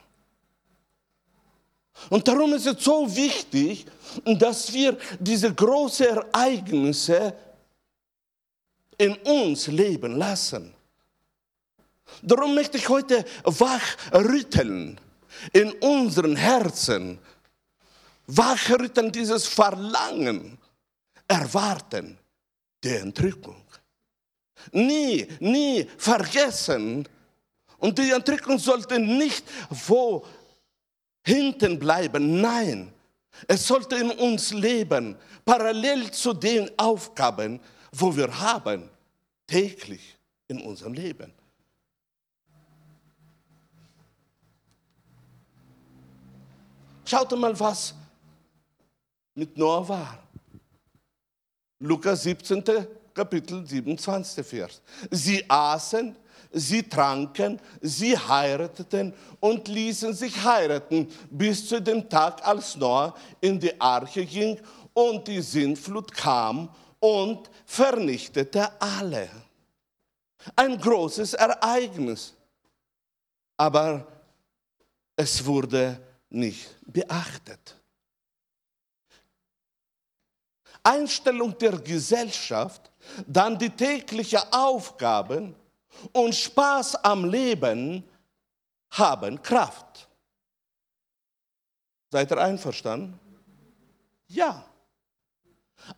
Und 2.10 2.26
darum 2.26 2.52
ist 2.54 2.66
es 2.66 2.82
so 2.82 3.14
wichtig, 3.14 3.86
dass 4.24 4.72
wir 4.72 4.96
diese 5.18 5.52
großen 5.52 6.06
Ereignisse 6.06 7.34
in 8.96 9.14
uns 9.16 9.66
leben 9.66 10.16
lassen. 10.16 10.72
Darum 12.22 12.54
möchte 12.54 12.78
ich 12.78 12.88
heute 12.88 13.24
wachrütteln 13.44 15.00
in 15.52 15.72
unseren 15.72 16.36
Herzen, 16.36 17.18
wachrütteln 18.26 19.10
dieses 19.10 19.46
Verlangen, 19.46 20.58
erwarten 21.26 22.18
der 22.82 23.00
Entrückung. 23.00 23.56
Nie, 24.72 25.26
nie 25.40 25.86
vergessen. 25.98 27.08
Und 27.78 27.98
die 27.98 28.10
Entrückung 28.10 28.58
sollte 28.58 28.98
nicht 28.98 29.44
wo 29.86 30.24
hinten 31.24 31.78
bleiben. 31.78 32.40
Nein, 32.40 32.92
es 33.48 33.66
sollte 33.66 33.96
in 33.96 34.10
uns 34.10 34.52
leben, 34.52 35.16
parallel 35.44 36.10
zu 36.10 36.32
den 36.32 36.70
Aufgaben, 36.78 37.60
wo 37.92 38.14
wir 38.14 38.38
haben, 38.40 38.88
täglich 39.46 40.16
in 40.48 40.60
unserem 40.60 40.94
Leben. 40.94 41.32
Schaut 47.04 47.38
mal, 47.38 47.58
was 47.58 47.94
mit 49.34 49.56
Noah 49.58 49.86
war. 49.86 50.18
Lukas 51.80 52.22
17. 52.22 52.64
Kapitel 53.14 53.64
27. 53.64 54.44
Vers. 54.44 54.82
Sie 55.10 55.48
aßen, 55.48 56.16
sie 56.50 56.82
tranken, 56.82 57.60
sie 57.80 58.18
heirateten 58.18 59.14
und 59.38 59.68
ließen 59.68 60.12
sich 60.12 60.42
heiraten 60.42 61.08
bis 61.30 61.68
zu 61.68 61.80
dem 61.80 62.08
Tag, 62.08 62.44
als 62.44 62.76
Noah 62.76 63.14
in 63.40 63.60
die 63.60 63.80
Arche 63.80 64.26
ging 64.26 64.60
und 64.92 65.26
die 65.28 65.40
Sintflut 65.40 66.12
kam 66.12 66.68
und 66.98 67.48
vernichtete 67.64 68.68
alle. 68.80 69.28
Ein 70.56 70.80
großes 70.80 71.34
Ereignis. 71.34 72.34
Aber 73.56 74.06
es 75.16 75.44
wurde 75.44 76.00
nicht 76.28 76.76
beachtet. 76.84 77.76
Einstellung 80.82 81.56
der 81.56 81.78
Gesellschaft, 81.78 82.90
dann 83.26 83.58
die 83.58 83.70
täglichen 83.70 84.40
Aufgaben 84.50 85.54
und 86.12 86.34
Spaß 86.34 86.96
am 86.96 87.24
Leben 87.24 88.04
haben 88.90 89.42
Kraft. 89.42 90.08
Seid 92.10 92.30
ihr 92.30 92.38
einverstanden? 92.38 93.18
Ja. 94.28 94.64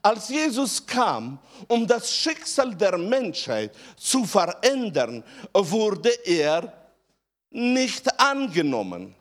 Als 0.02 0.28
Jesus 0.28 0.84
kam, 0.84 1.38
um 1.68 1.86
das 1.86 2.12
Schicksal 2.12 2.74
der 2.74 2.98
Menschheit 2.98 3.74
zu 3.96 4.24
verändern, 4.24 5.22
wurde 5.52 6.10
er 6.24 6.72
nicht 7.50 8.18
angenommen. 8.18 9.14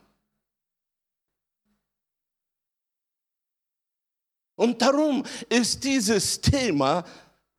Und 4.56 4.80
darum 4.80 5.22
ist 5.50 5.84
dieses 5.84 6.40
Thema 6.40 7.04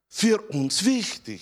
für 0.07 0.41
uns 0.49 0.83
wichtig. 0.85 1.41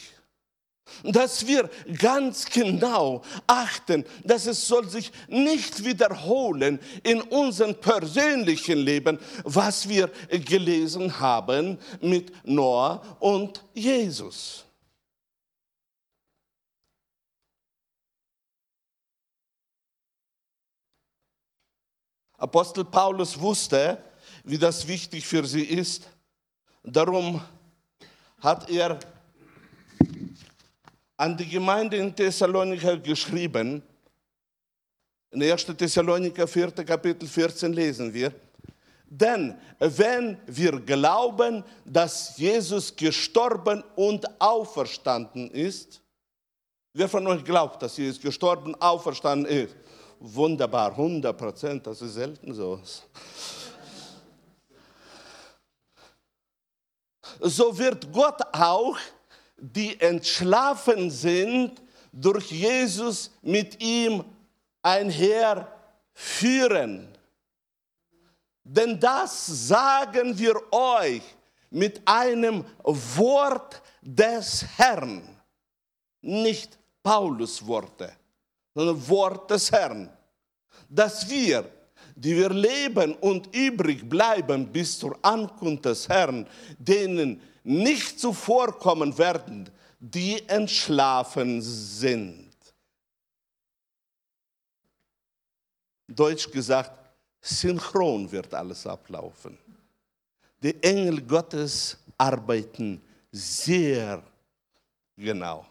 Dass 1.04 1.46
wir 1.48 1.70
ganz 1.98 2.46
genau 2.46 3.24
achten, 3.48 4.06
dass 4.24 4.46
es 4.46 4.68
soll 4.68 4.88
sich 4.88 5.12
nicht 5.28 5.84
wiederholen 5.84 6.80
in 7.04 7.22
unserem 7.22 7.76
persönlichen 7.76 8.78
Leben, 8.78 9.20
was 9.44 9.90
wir 9.90 10.12
gelesen 10.30 11.20
haben 11.20 11.80
mit 12.02 12.32
Noah 12.46 13.18
und 13.20 13.64
Jesus. 13.74 14.66
Apostel 22.38 22.86
Paulus 22.86 23.40
wusste, 23.40 23.98
wie 24.44 24.58
das 24.58 24.88
wichtig 24.88 25.26
für 25.26 25.46
sie 25.46 25.64
ist. 25.64 26.08
Darum 26.84 27.42
hat 28.46 28.70
er 28.70 29.00
an 31.18 31.36
die 31.36 31.50
Gemeinde 31.50 31.98
in 31.98 32.16
Thessalonika 32.16 32.96
geschrieben, 32.96 33.82
in 35.32 35.42
1. 35.42 35.66
Thessaloniker 35.66 36.48
4. 36.48 36.72
Kapitel 36.72 37.28
14 37.28 37.74
lesen 37.74 38.14
wir, 38.14 38.32
denn 39.08 39.56
wenn 39.80 40.38
wir 40.46 40.80
glauben, 40.80 41.64
dass 41.86 42.38
Jesus 42.38 42.96
gestorben 42.96 43.84
und 43.96 44.24
auferstanden 44.40 45.50
ist, 45.50 46.00
wer 46.94 47.10
von 47.10 47.26
euch 47.26 47.44
glaubt, 47.44 47.82
dass 47.82 47.98
Jesus 47.98 48.22
gestorben 48.22 48.76
und 48.76 48.82
auferstanden 48.82 49.48
ist? 49.48 49.76
Wunderbar, 50.20 50.92
100 50.92 51.36
Prozent, 51.36 51.88
das 51.88 52.00
ist 52.00 52.14
selten 52.14 52.54
so 52.54 52.80
so 57.40 57.78
wird 57.78 58.12
Gott 58.12 58.42
auch 58.54 58.98
die 59.58 60.00
entschlafen 60.00 61.10
sind, 61.10 61.82
durch 62.12 62.52
Jesus 62.52 63.32
mit 63.42 63.82
ihm 63.82 64.24
einherführen. 64.82 65.68
Denn 68.64 69.00
das 69.00 69.46
sagen 69.46 70.38
wir 70.38 70.56
euch 70.72 71.24
mit 71.70 72.02
einem 72.06 72.66
Wort 72.84 73.82
des 74.02 74.66
Herrn, 74.78 75.22
nicht 76.22 76.78
Paulus 77.04 77.66
Worte, 77.66 78.14
sondern 78.74 79.08
Wort 79.08 79.52
des 79.52 79.72
Herrn, 79.72 80.10
dass 80.90 81.30
wir 81.30 81.70
die 82.16 82.36
wir 82.36 82.50
leben 82.50 83.14
und 83.16 83.54
übrig 83.54 84.08
bleiben 84.08 84.72
bis 84.72 84.98
zur 84.98 85.18
Ankunft 85.22 85.86
des 85.86 86.08
Herrn, 86.08 86.48
denen 86.78 87.42
nicht 87.64 88.20
zuvorkommen 88.20 89.18
werden, 89.18 89.70
die 90.00 90.48
entschlafen 90.48 91.62
sind. 91.62 92.54
Deutsch 96.08 96.50
gesagt, 96.52 96.98
synchron 97.42 98.32
wird 98.32 98.54
alles 98.54 98.88
ablaufen. 98.88 99.58
Die 100.62 100.82
Engel 100.82 101.22
Gottes 101.22 101.98
arbeiten 102.18 103.02
sehr 103.32 104.24
genau. 105.18 105.66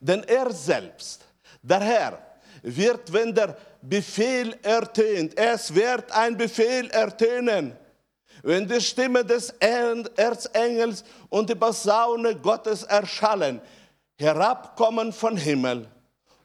Denn 0.00 0.22
er 0.24 0.52
selbst, 0.52 1.24
der 1.62 1.80
Herr, 1.80 2.31
wird, 2.62 3.12
wenn 3.12 3.34
der 3.34 3.56
Befehl 3.80 4.56
ertönt, 4.62 5.36
es 5.36 5.74
wird 5.74 6.10
ein 6.12 6.36
Befehl 6.36 6.88
ertönen, 6.90 7.76
wenn 8.42 8.66
die 8.66 8.80
Stimme 8.80 9.24
des 9.24 9.50
Erzengels 9.60 11.04
und 11.28 11.50
die 11.50 11.54
Posaune 11.54 12.36
Gottes 12.36 12.84
erschallen, 12.84 13.60
herabkommen 14.16 15.12
von 15.12 15.36
Himmel, 15.36 15.88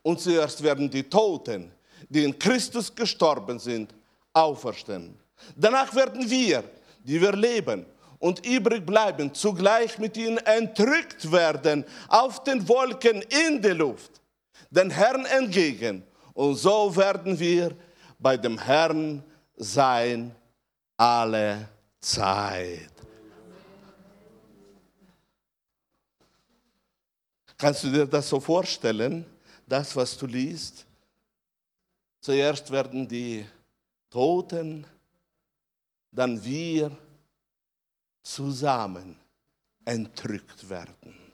und 0.02 0.22
zuerst 0.22 0.64
werden 0.64 0.90
die 0.90 1.04
Toten, 1.04 1.72
die 2.08 2.24
in 2.24 2.40
Christus 2.40 2.94
gestorben 2.94 3.60
sind, 3.60 3.94
auferstehen. 4.32 5.18
Danach 5.56 5.94
werden 5.94 6.30
wir, 6.30 6.64
die 7.04 7.20
wir 7.20 7.34
leben 7.34 7.86
und 8.20 8.46
übrig 8.46 8.86
bleiben, 8.86 9.34
zugleich 9.34 9.98
mit 10.00 10.16
ihnen 10.16 10.38
entrückt 10.38 11.30
werden 11.32 11.84
auf 12.08 12.44
den 12.44 12.68
Wolken 12.70 13.22
in 13.22 13.62
die 13.62 13.70
Luft 13.70 14.17
den 14.70 14.90
Herrn 14.90 15.26
entgegen. 15.26 16.04
Und 16.34 16.56
so 16.56 16.96
werden 16.96 17.38
wir 17.40 17.76
bei 18.20 18.38
dem 18.38 18.58
Herrn 18.58 19.24
sein 19.56 20.36
alle 20.96 21.68
Zeit. 22.00 22.92
Kannst 27.58 27.84
du 27.84 27.92
dir 27.92 28.06
das 28.06 28.30
so 28.30 28.40
vorstellen, 28.40 29.26
das, 29.66 29.96
was 29.96 30.16
du 30.18 30.28
liest? 30.28 30.86
Zuerst 32.22 32.70
werden 32.72 33.08
die 33.08 33.46
Toten, 34.10 34.86
dann 36.12 36.44
wir 36.44 36.96
zusammen 38.22 39.18
entrückt 39.86 40.70
werden. 40.70 41.27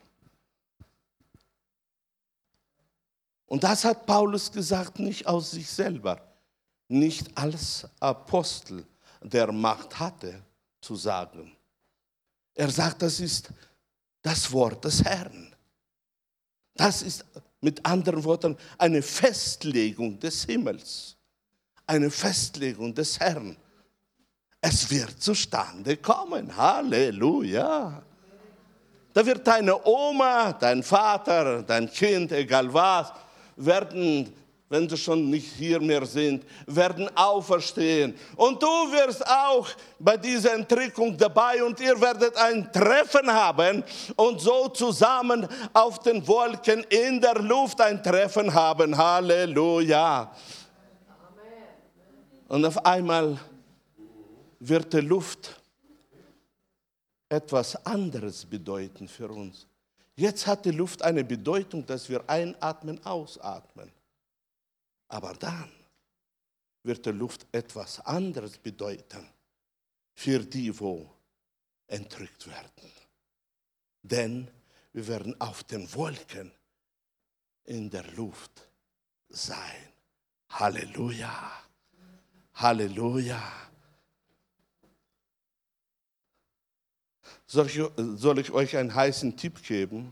Und 3.54 3.64
das 3.64 3.86
hat 3.86 4.08
Paulus 4.08 4.52
gesagt, 4.52 4.98
nicht 4.98 5.28
aus 5.28 5.52
sich 5.52 5.70
selber, 5.70 6.20
nicht 6.88 7.38
als 7.38 7.88
Apostel, 8.00 8.84
der 9.22 9.52
Macht 9.52 10.00
hatte 10.00 10.42
zu 10.82 10.96
sagen. 10.96 11.56
Er 12.56 12.72
sagt, 12.72 13.04
das 13.04 13.20
ist 13.20 13.50
das 14.24 14.52
Wort 14.52 14.84
des 14.84 15.04
Herrn. 15.04 15.56
Das 16.74 17.04
ist 17.04 17.26
mit 17.62 17.86
anderen 17.86 18.24
Worten 18.24 18.58
eine 18.80 19.04
Festlegung 19.04 20.20
des 20.20 20.46
Himmels, 20.46 21.16
eine 21.86 22.10
Festlegung 22.10 22.92
des 22.96 23.20
Herrn. 23.20 23.56
Es 24.62 24.90
wird 24.90 25.22
zustande 25.22 25.98
kommen. 25.98 26.58
Halleluja. 26.58 28.02
Da 29.14 29.24
wird 29.24 29.46
deine 29.46 29.80
Oma, 29.86 30.54
dein 30.54 30.82
Vater, 30.82 31.62
dein 31.62 31.88
Kind, 31.88 32.32
egal 32.32 32.74
was, 32.74 33.14
werden 33.56 34.34
wenn 34.74 34.90
sie 34.90 34.98
schon 34.98 35.30
nicht 35.30 35.54
hier 35.54 35.80
mehr 35.80 36.04
sind, 36.04 36.44
werden 36.66 37.08
auferstehen. 37.16 38.16
Und 38.36 38.60
du 38.60 38.68
wirst 38.68 39.24
auch 39.28 39.70
bei 40.00 40.18
dieser 40.18 40.56
Entrückung 40.56 41.16
dabei 41.16 41.64
und 41.64 41.80
ihr 41.80 42.02
werdet 42.02 42.36
ein 42.38 42.72
Treffen 42.72 43.32
haben 43.32 43.84
und 44.16 44.42
so 44.42 44.70
zusammen 44.70 45.48
auf 45.74 46.00
den 46.00 46.28
Wolken 46.28 46.84
in 46.90 47.22
der 47.22 47.36
Luft 47.36 47.80
ein 47.82 48.02
Treffen 48.02 48.52
haben. 48.52 48.98
Halleluja. 48.98 50.36
Und 52.48 52.66
auf 52.66 52.84
einmal 52.84 53.38
wird 54.60 54.92
die 54.92 55.02
Luft 55.02 55.62
etwas 57.30 57.86
anderes 57.86 58.44
bedeuten 58.44 59.08
für 59.08 59.30
uns. 59.30 59.68
Jetzt 60.16 60.46
hat 60.46 60.66
die 60.66 60.72
Luft 60.72 61.02
eine 61.02 61.24
Bedeutung, 61.24 61.86
dass 61.86 62.08
wir 62.08 62.30
einatmen, 62.30 63.04
ausatmen. 63.06 63.92
Aber 65.08 65.34
dann 65.34 65.72
wird 66.84 67.06
die 67.06 67.12
Luft 67.12 67.48
etwas 67.52 68.00
anderes 68.02 68.58
bedeuten 68.58 69.28
für 70.14 70.40
die, 70.40 70.78
wo 70.80 71.10
entrückt 71.88 72.48
werden. 72.48 72.92
Denn 74.04 74.48
wir 74.92 75.08
werden 75.08 75.40
auf 75.42 75.64
den 75.64 75.92
Wolken 75.94 76.52
in 77.66 77.90
der 77.90 78.04
Luft 78.12 78.70
sein. 79.30 79.94
Halleluja. 80.50 81.52
Halleluja. 82.54 83.42
Soll 87.54 87.68
ich, 87.68 87.80
soll 88.20 88.40
ich 88.40 88.50
euch 88.50 88.76
einen 88.76 88.96
heißen 88.96 89.38
Tipp 89.38 89.62
geben? 89.62 90.12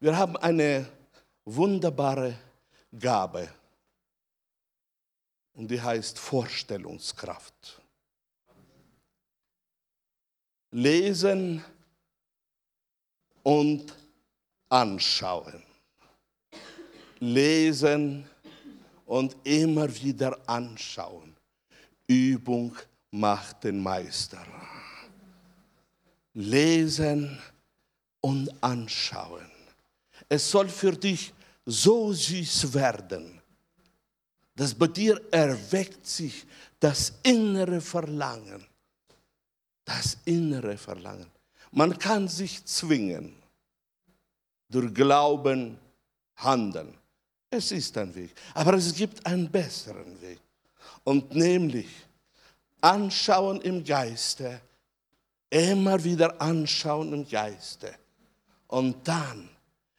Wir 0.00 0.16
haben 0.16 0.38
eine 0.38 0.88
wunderbare 1.44 2.38
Gabe 2.98 3.50
und 5.52 5.70
die 5.70 5.78
heißt 5.78 6.18
Vorstellungskraft. 6.18 7.82
Lesen 10.70 11.62
und 13.42 13.94
anschauen. 14.70 15.62
Lesen 17.20 18.26
und 19.04 19.36
immer 19.44 19.94
wieder 19.96 20.38
anschauen. 20.48 21.36
Übung 22.06 22.74
macht 23.14 23.62
den 23.64 23.80
Meister. 23.80 24.44
Lesen 26.34 27.38
und 28.20 28.50
anschauen. 28.62 29.50
Es 30.28 30.50
soll 30.50 30.68
für 30.68 30.92
dich 30.92 31.32
so 31.64 32.12
süß 32.12 32.74
werden, 32.74 33.40
dass 34.56 34.74
bei 34.74 34.88
dir 34.88 35.20
erweckt 35.30 36.06
sich 36.06 36.44
das 36.80 37.12
innere 37.22 37.80
Verlangen. 37.80 38.66
Das 39.84 40.18
innere 40.24 40.76
Verlangen. 40.76 41.30
Man 41.70 41.96
kann 41.98 42.26
sich 42.26 42.64
zwingen, 42.64 43.36
durch 44.68 44.92
Glauben 44.92 45.78
handeln. 46.36 46.94
Es 47.50 47.70
ist 47.70 47.96
ein 47.98 48.12
Weg, 48.14 48.34
aber 48.54 48.74
es 48.74 48.92
gibt 48.94 49.24
einen 49.24 49.48
besseren 49.48 50.20
Weg. 50.20 50.40
Und 51.04 51.34
nämlich 51.34 51.88
anschauen 52.84 53.60
im 53.62 53.82
Geiste, 53.82 54.60
immer 55.48 56.02
wieder 56.04 56.40
anschauen 56.40 57.12
im 57.12 57.28
Geiste. 57.28 57.94
Und 58.66 59.08
dann 59.08 59.48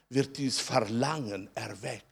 wird 0.09 0.37
dieses 0.37 0.59
Verlangen 0.59 1.49
erweckt, 1.55 2.05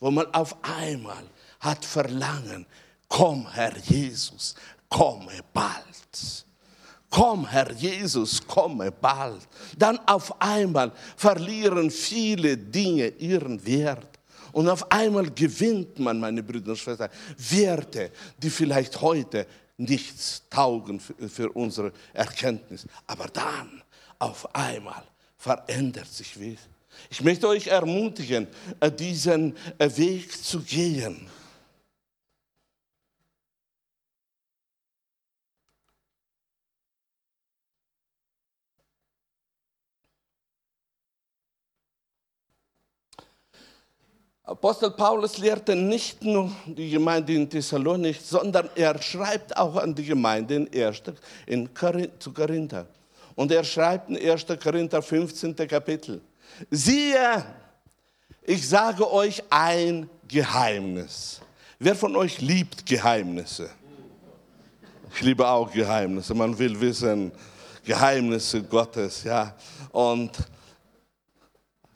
wo 0.00 0.10
man 0.10 0.32
auf 0.32 0.56
einmal 0.62 1.24
hat 1.60 1.84
Verlangen, 1.84 2.66
komm 3.08 3.50
Herr 3.52 3.76
Jesus, 3.76 4.54
komme 4.88 5.40
bald. 5.52 5.84
Komm, 7.08 7.48
Herr 7.48 7.72
Jesus, 7.72 8.44
komme 8.46 8.90
bald. 8.90 9.46
Dann 9.78 9.98
auf 10.06 10.40
einmal 10.40 10.92
verlieren 11.16 11.90
viele 11.90 12.58
Dinge 12.58 13.08
ihren 13.08 13.64
Wert. 13.64 14.18
Und 14.52 14.68
auf 14.68 14.90
einmal 14.90 15.30
gewinnt 15.30 15.98
man, 15.98 16.18
meine 16.18 16.42
Brüder 16.42 16.70
und 16.70 16.78
Schwestern, 16.78 17.10
Werte, 17.36 18.10
die 18.38 18.50
vielleicht 18.50 19.00
heute 19.00 19.46
nichts 19.76 20.42
taugen 20.50 21.00
für, 21.00 21.50
unsere 21.52 21.92
Erkenntnis. 22.12 22.86
Aber 23.06 23.26
dann, 23.26 23.82
auf 24.18 24.54
einmal, 24.54 25.02
verändert 25.36 26.12
sich 26.12 26.34
viel. 26.34 26.58
Ich 27.10 27.22
möchte 27.22 27.46
euch 27.48 27.66
ermutigen, 27.66 28.46
äh, 28.80 28.90
diesen 28.90 29.54
äh, 29.78 29.90
Weg 29.96 30.32
zu 30.32 30.60
gehen. 30.60 31.28
Apostel 44.46 44.92
Paulus 44.92 45.38
lehrte 45.38 45.74
nicht 45.74 46.22
nur 46.22 46.52
die 46.66 46.90
Gemeinde 46.90 47.34
in 47.34 47.50
Thessalonik, 47.50 48.20
sondern 48.22 48.70
er 48.76 49.02
schreibt 49.02 49.56
auch 49.56 49.74
an 49.74 49.92
die 49.92 50.04
Gemeinde 50.04 50.54
in, 50.54 50.68
1, 50.72 51.02
in 51.46 51.74
Korinth, 51.74 52.22
zu 52.22 52.32
Korinther. 52.32 52.86
Und 53.34 53.50
er 53.50 53.64
schreibt 53.64 54.08
in 54.08 54.16
1. 54.16 54.46
Korinther 54.62 55.02
15. 55.02 55.56
Kapitel. 55.66 56.20
Siehe, 56.70 57.44
ich 58.42 58.68
sage 58.68 59.10
euch 59.10 59.42
ein 59.50 60.08
Geheimnis. 60.28 61.40
Wer 61.80 61.96
von 61.96 62.14
euch 62.14 62.40
liebt 62.40 62.86
Geheimnisse? 62.86 63.68
Ich 65.12 65.22
liebe 65.22 65.44
auch 65.46 65.72
Geheimnisse. 65.72 66.34
Man 66.34 66.56
will 66.56 66.80
wissen, 66.80 67.32
Geheimnisse 67.84 68.62
Gottes, 68.62 69.24
ja. 69.24 69.56
Und 69.90 70.30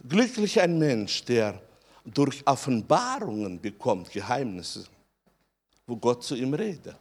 glücklich 0.08 0.60
ein 0.60 0.76
Mensch, 0.80 1.24
der 1.24 1.60
durch 2.04 2.46
Offenbarungen 2.46 3.60
bekommt 3.60 4.10
Geheimnisse, 4.10 4.84
wo 5.86 5.96
Gott 5.96 6.24
zu 6.24 6.34
ihm 6.34 6.54
redet. 6.54 6.98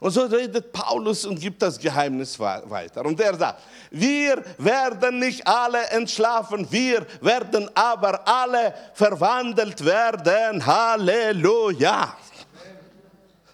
Und 0.00 0.10
so 0.10 0.22
redet 0.22 0.72
Paulus 0.72 1.24
und 1.24 1.40
gibt 1.40 1.62
das 1.62 1.78
Geheimnis 1.78 2.38
weiter. 2.38 3.04
Und 3.04 3.20
er 3.20 3.36
sagt, 3.36 3.62
wir 3.90 4.44
werden 4.58 5.18
nicht 5.18 5.46
alle 5.46 5.86
entschlafen, 5.86 6.70
wir 6.70 7.06
werden 7.20 7.70
aber 7.74 8.26
alle 8.26 8.74
verwandelt 8.94 9.84
werden. 9.84 10.64
Halleluja. 10.64 12.16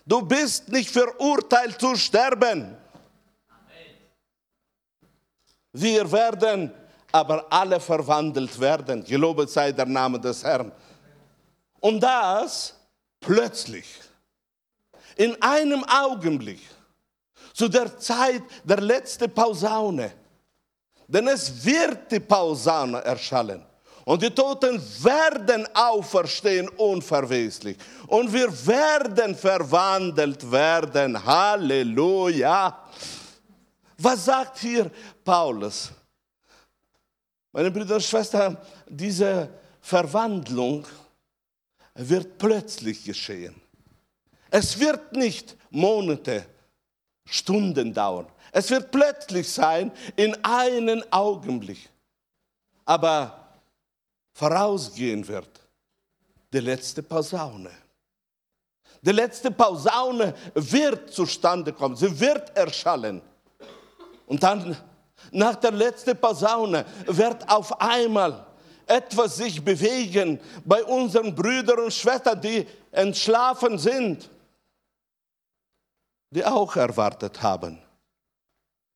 Du 0.07 0.23
bist 0.23 0.69
nicht 0.69 0.91
verurteilt 0.91 1.79
zu 1.79 1.95
sterben. 1.95 2.77
Wir 5.73 6.11
werden 6.11 6.73
aber 7.13 7.47
alle 7.51 7.81
verwandelt 7.81 8.59
werden. 8.61 9.05
Gelobet 9.05 9.51
sei 9.51 9.73
der 9.73 9.87
Name 9.87 10.19
des 10.21 10.45
Herrn. 10.45 10.73
Und 11.81 12.01
das 12.01 12.75
plötzlich 13.21 13.87
in 15.17 15.41
einem 15.43 15.85
Augenblick, 15.85 16.61
zu 17.53 17.69
der 17.69 17.99
Zeit 17.99 18.43
der 18.65 18.81
letzten 18.81 19.31
Pausaune. 19.31 20.13
Denn 21.07 21.27
es 21.29 21.65
wird 21.65 22.11
die 22.11 22.21
Pausaune 22.21 23.03
erschallen. 23.05 23.65
Und 24.05 24.23
die 24.23 24.31
Toten 24.31 24.81
werden 25.03 25.69
auferstehen 25.75 26.69
unverweslich. 26.71 27.77
Und 28.07 28.33
wir 28.33 28.49
werden 28.67 29.35
verwandelt 29.35 30.51
werden. 30.51 31.23
Halleluja. 31.23 32.87
Was 33.99 34.25
sagt 34.25 34.59
hier 34.59 34.91
Paulus? 35.23 35.93
Meine 37.53 37.71
Brüder 37.71 37.97
und 37.97 38.05
Schwestern, 38.05 38.57
diese 38.89 39.49
Verwandlung 39.81 40.87
wird 41.95 42.39
plötzlich 42.39 43.05
geschehen. 43.05 43.61
Es 44.51 44.79
wird 44.79 45.13
nicht 45.13 45.57
Monate, 45.71 46.47
Stunden 47.25 47.93
dauern. 47.95 48.27
Es 48.53 48.71
wird 48.71 48.91
plötzlich 48.91 49.49
sein, 49.49 49.93
in 50.17 50.35
einem 50.45 51.05
Augenblick. 51.11 51.89
Aber 52.85 53.55
vorausgehen 54.33 55.27
wird 55.27 55.49
die 56.53 56.61
letzte 56.61 57.03
Posaune. 57.03 57.71
Die 59.03 59.13
letzte 59.13 59.51
Posaune 59.51 60.35
wird 60.55 61.13
zustande 61.13 61.73
kommen, 61.73 61.97
sie 61.97 62.19
wird 62.21 62.55
erschallen. 62.57 63.23
Und 64.27 64.43
dann, 64.43 64.77
nach 65.33 65.57
der 65.57 65.73
letzten 65.73 66.17
Posaune, 66.17 66.85
wird 67.07 67.49
auf 67.49 67.81
einmal 67.81 68.47
etwas 68.87 69.37
sich 69.37 69.65
bewegen 69.65 70.41
bei 70.65 70.83
unseren 70.85 71.35
Brüdern 71.35 71.81
und 71.81 71.93
Schwestern, 71.93 72.41
die 72.41 72.67
entschlafen 72.91 73.79
sind, 73.79 74.29
die 76.31 76.45
auch 76.45 76.75
erwartet 76.77 77.41
haben, 77.43 77.79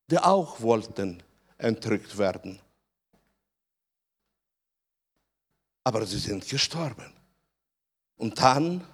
die 0.09 0.19
auch 0.19 0.59
wollten 0.61 1.23
entrückt 1.57 2.17
werden. 2.17 2.59
aber 5.85 6.05
sie 6.05 6.17
sind 6.17 6.47
gestorben. 6.47 7.13
Und 8.17 8.39
dann 8.39 8.85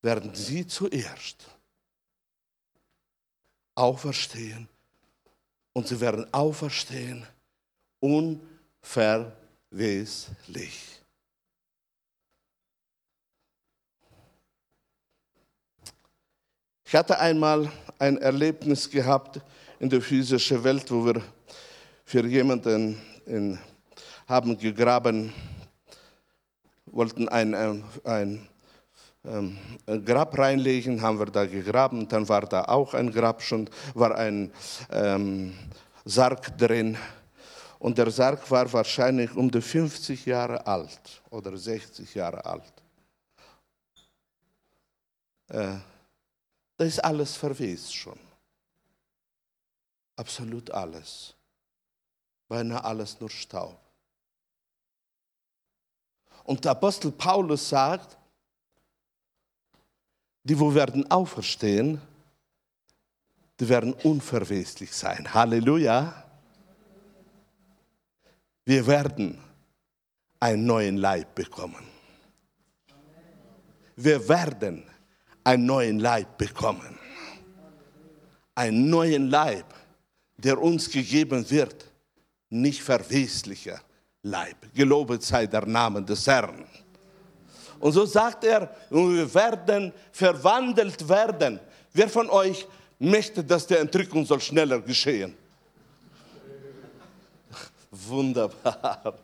werden 0.00 0.34
sie 0.34 0.66
zuerst 0.66 1.44
auferstehen 3.74 4.68
und 5.76 5.86
sie 5.86 6.00
werden 6.00 6.26
auferstehen 6.32 7.26
unverweslich. 8.00 9.42
Ich 16.82 16.94
hatte 16.94 17.18
einmal 17.18 17.70
ein 17.98 18.16
Erlebnis 18.16 18.88
gehabt 18.88 19.38
in 19.78 19.90
der 19.90 20.00
physischen 20.00 20.64
Welt, 20.64 20.90
wo 20.90 21.04
wir 21.04 21.20
für 22.06 22.24
jemanden 22.24 22.98
in 23.26 23.58
haben 24.26 24.56
gegraben, 24.56 25.34
wollten 26.86 27.28
ein, 27.28 27.54
ein, 27.54 27.84
ein, 28.02 28.48
ein 28.48 28.48
Grab 30.04 30.38
reinlegen, 30.38 31.02
haben 31.02 31.18
wir 31.18 31.26
da 31.26 31.46
gegraben, 31.46 32.06
dann 32.08 32.28
war 32.28 32.42
da 32.42 32.64
auch 32.66 32.94
ein 32.94 33.10
Grab 33.10 33.42
schon, 33.42 33.68
war 33.94 34.14
ein 34.14 34.52
ähm, 34.90 35.52
Sarg 36.04 36.56
drin. 36.56 36.96
Und 37.80 37.98
der 37.98 38.10
Sarg 38.10 38.48
war 38.50 38.72
wahrscheinlich 38.72 39.34
um 39.34 39.50
die 39.50 39.60
50 39.60 40.26
Jahre 40.26 40.66
alt 40.66 41.22
oder 41.30 41.56
60 41.56 42.14
Jahre 42.14 42.44
alt. 42.44 42.72
Äh, 45.48 45.74
da 46.76 46.84
ist 46.84 47.04
alles 47.04 47.36
verwest 47.36 47.94
schon. 47.94 48.18
Absolut 50.14 50.70
alles. 50.70 51.34
Beinahe 52.48 52.84
alles 52.84 53.20
nur 53.20 53.30
Staub. 53.30 53.78
Und 56.44 56.64
der 56.64 56.72
Apostel 56.72 57.10
Paulus 57.10 57.68
sagt, 57.68 58.16
die, 60.46 60.58
wo 60.60 60.72
werden 60.72 61.10
auferstehen, 61.10 62.00
die 63.58 63.68
werden 63.68 63.92
unverweslich 63.94 64.92
sein. 64.92 65.34
Halleluja. 65.34 66.22
Wir 68.64 68.86
werden 68.86 69.38
einen 70.38 70.64
neuen 70.64 70.98
Leib 70.98 71.34
bekommen. 71.34 71.84
Wir 73.96 74.28
werden 74.28 74.84
einen 75.42 75.66
neuen 75.66 75.98
Leib 75.98 76.38
bekommen. 76.38 76.96
Einen 78.54 78.88
neuen 78.88 79.28
Leib, 79.28 79.74
der 80.36 80.62
uns 80.62 80.88
gegeben 80.88 81.48
wird, 81.50 81.90
nicht 82.50 82.82
verweslicher, 82.82 83.80
Leib. 84.22 84.72
Gelobet 84.74 85.24
sei 85.24 85.46
der 85.46 85.66
Name 85.66 86.02
des 86.02 86.24
Herrn. 86.26 86.64
Und 87.78 87.92
so 87.92 88.06
sagt 88.06 88.44
er, 88.44 88.74
wir 88.90 89.34
werden 89.34 89.92
verwandelt 90.12 91.08
werden. 91.08 91.60
Wer 91.92 92.08
von 92.08 92.30
euch 92.30 92.66
möchte, 92.98 93.44
dass 93.44 93.66
die 93.66 93.74
Entrückung 93.74 94.24
soll 94.24 94.40
schneller 94.40 94.80
geschehen? 94.80 95.36
Wunderbar. 97.90 99.14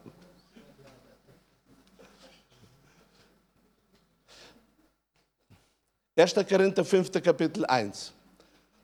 Erster 6.14 6.44
Korinther 6.44 6.84
5. 6.84 7.10
Kapitel 7.22 7.64
1. 7.64 8.12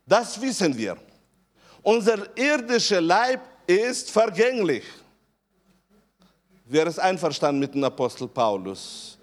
Das 0.06 0.40
wissen 0.40 0.76
wir. 0.76 0.96
Unser 1.82 2.36
irdischer 2.36 3.02
Leib 3.02 3.40
ist 3.66 4.10
vergänglich. 4.10 4.84
Wer 6.64 6.86
ist 6.86 6.98
einverstanden 6.98 7.60
mit 7.60 7.74
dem 7.74 7.84
Apostel 7.84 8.28
Paulus? 8.28 9.17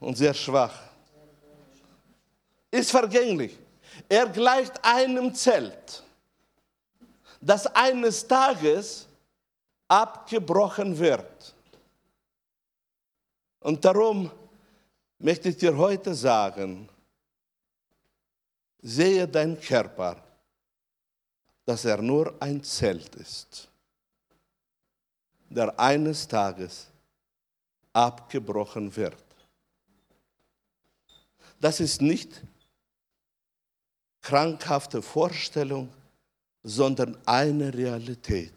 Und 0.00 0.16
sehr 0.16 0.34
schwach. 0.34 0.76
Ist 2.70 2.90
vergänglich. 2.90 3.58
Er 4.08 4.26
gleicht 4.28 4.84
einem 4.84 5.34
Zelt, 5.34 6.02
das 7.40 7.66
eines 7.66 8.26
Tages 8.26 9.06
abgebrochen 9.86 10.98
wird. 10.98 11.54
Und 13.60 13.84
darum 13.84 14.30
möchte 15.18 15.50
ich 15.50 15.58
dir 15.58 15.76
heute 15.76 16.14
sagen, 16.14 16.88
sehe 18.80 19.28
dein 19.28 19.60
Körper, 19.60 20.16
dass 21.66 21.84
er 21.84 22.00
nur 22.00 22.34
ein 22.40 22.64
Zelt 22.64 23.14
ist 23.16 23.70
der 25.50 25.78
eines 25.78 26.26
Tages 26.26 26.86
abgebrochen 27.92 28.94
wird. 28.94 29.29
Das 31.60 31.78
ist 31.80 32.02
nicht 32.02 32.42
krankhafte 34.22 35.02
Vorstellung, 35.02 35.88
sondern 36.62 37.16
eine 37.26 37.72
Realität. 37.72 38.52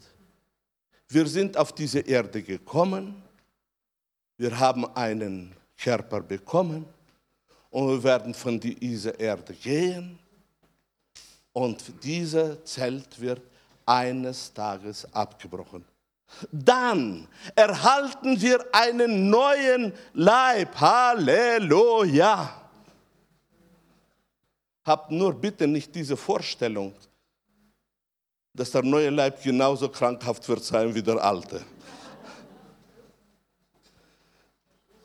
Wir 1.08 1.26
sind 1.26 1.56
auf 1.56 1.72
diese 1.72 2.00
Erde 2.00 2.42
gekommen, 2.42 3.22
wir 4.36 4.58
haben 4.58 4.84
einen 4.96 5.54
Körper 5.76 6.20
bekommen 6.20 6.86
und 7.70 7.88
wir 7.88 8.02
werden 8.02 8.34
von 8.34 8.58
dieser 8.58 9.18
Erde 9.20 9.54
gehen 9.54 10.18
und 11.52 12.02
dieser 12.02 12.64
Zelt 12.64 13.20
wird 13.20 13.42
eines 13.86 14.52
Tages 14.52 15.12
abgebrochen 15.14 15.84
dann 16.50 17.28
erhalten 17.54 18.40
wir 18.40 18.64
einen 18.72 19.30
neuen 19.30 19.92
Leib. 20.14 20.74
Halleluja. 20.80 22.63
Habt 24.84 25.10
nur 25.10 25.32
bitte 25.32 25.66
nicht 25.66 25.94
diese 25.94 26.16
Vorstellung, 26.16 26.92
dass 28.52 28.70
der 28.70 28.82
neue 28.82 29.10
Leib 29.10 29.42
genauso 29.42 29.88
krankhaft 29.88 30.48
wird 30.48 30.62
sein 30.62 30.94
wie 30.94 31.02
der 31.02 31.22
alte. 31.22 31.60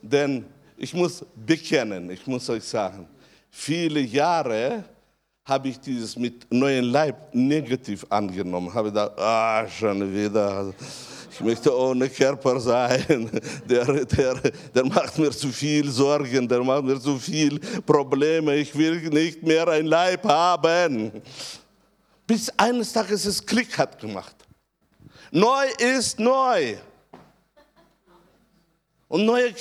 Denn 0.02 0.44
ich 0.76 0.94
muss 0.94 1.24
bekennen, 1.34 2.10
ich 2.10 2.26
muss 2.26 2.48
euch 2.50 2.64
sagen, 2.64 3.08
viele 3.50 4.00
Jahre 4.00 4.84
habe 5.44 5.68
ich 5.68 5.80
dieses 5.80 6.16
mit 6.16 6.46
neuen 6.52 6.84
Leib 6.84 7.34
negativ 7.34 8.06
angenommen. 8.08 8.72
Habe 8.72 8.92
da, 8.92 9.06
ah, 9.16 9.68
schon 9.68 10.14
wieder. 10.14 10.72
Ich 11.32 11.40
möchte 11.40 11.76
ohne 11.76 12.08
Körper 12.08 12.58
sein. 12.60 13.30
Der, 13.68 14.04
der, 14.04 14.34
der 14.74 14.84
macht 14.84 15.16
mir 15.18 15.30
zu 15.30 15.48
viel 15.48 15.88
Sorgen, 15.90 16.48
der 16.48 16.62
macht 16.62 16.84
mir 16.84 17.00
zu 17.00 17.18
viel 17.18 17.58
Probleme. 17.86 18.56
Ich 18.56 18.76
will 18.76 19.08
nicht 19.08 19.42
mehr 19.42 19.68
ein 19.68 19.86
Leib 19.86 20.24
haben. 20.24 21.12
Bis 22.26 22.50
eines 22.56 22.92
Tages 22.92 23.24
es 23.26 23.44
Klick 23.44 23.78
hat 23.78 23.98
gemacht. 23.98 24.34
Neu 25.30 25.66
ist 25.78 26.18
neu. 26.18 26.76
Und 29.08 29.24
neue 29.24 29.52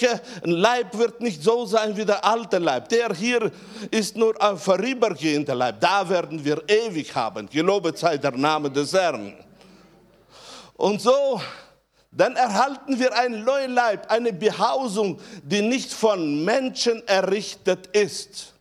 Leib 0.43 0.95
wird 0.97 1.21
nicht 1.21 1.41
so 1.41 1.65
sein 1.65 1.95
wie 1.97 2.05
der 2.05 2.23
alte 2.23 2.59
Leib. 2.59 2.89
Der 2.89 3.13
hier 3.13 3.51
ist 3.89 4.15
nur 4.15 4.39
ein 4.41 4.57
vorübergehender 4.57 5.55
Leib. 5.55 5.79
Da 5.79 6.07
werden 6.07 6.43
wir 6.43 6.61
ewig 6.67 7.13
haben. 7.15 7.49
Gelobet 7.49 7.97
sei 7.97 8.17
der 8.17 8.31
Name 8.31 8.69
des 8.69 8.93
Herrn. 8.93 9.33
Und 10.79 11.01
so, 11.01 11.41
dann 12.09 12.37
erhalten 12.37 12.97
wir 12.97 13.13
ein 13.13 13.43
Leib, 13.43 14.09
eine 14.09 14.31
Behausung, 14.31 15.19
die 15.43 15.61
nicht 15.61 15.91
von 15.91 16.45
Menschen 16.45 17.05
errichtet 17.05 17.87
ist. 17.87 18.53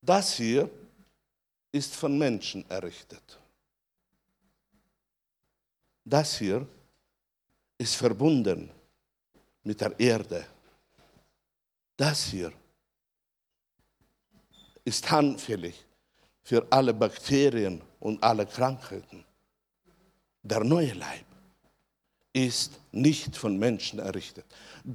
Das 0.00 0.34
hier 0.34 0.70
ist 1.72 1.96
von 1.96 2.16
Menschen 2.16 2.64
errichtet. 2.70 3.40
Das 6.04 6.38
hier 6.38 6.64
ist 7.76 7.96
verbunden 7.96 8.70
mit 9.64 9.80
der 9.80 9.98
Erde. 9.98 10.46
Das 11.96 12.26
hier 12.26 12.52
ist 14.84 15.12
anfällig 15.12 15.84
für 16.44 16.64
alle 16.70 16.94
Bakterien 16.94 17.82
und 17.98 18.22
alle 18.22 18.46
Krankheiten. 18.46 19.24
Der 20.48 20.62
neue 20.62 20.92
Leib 20.92 21.24
ist 22.32 22.78
nicht 22.92 23.36
von 23.36 23.58
Menschen 23.58 23.98
errichtet. 23.98 24.44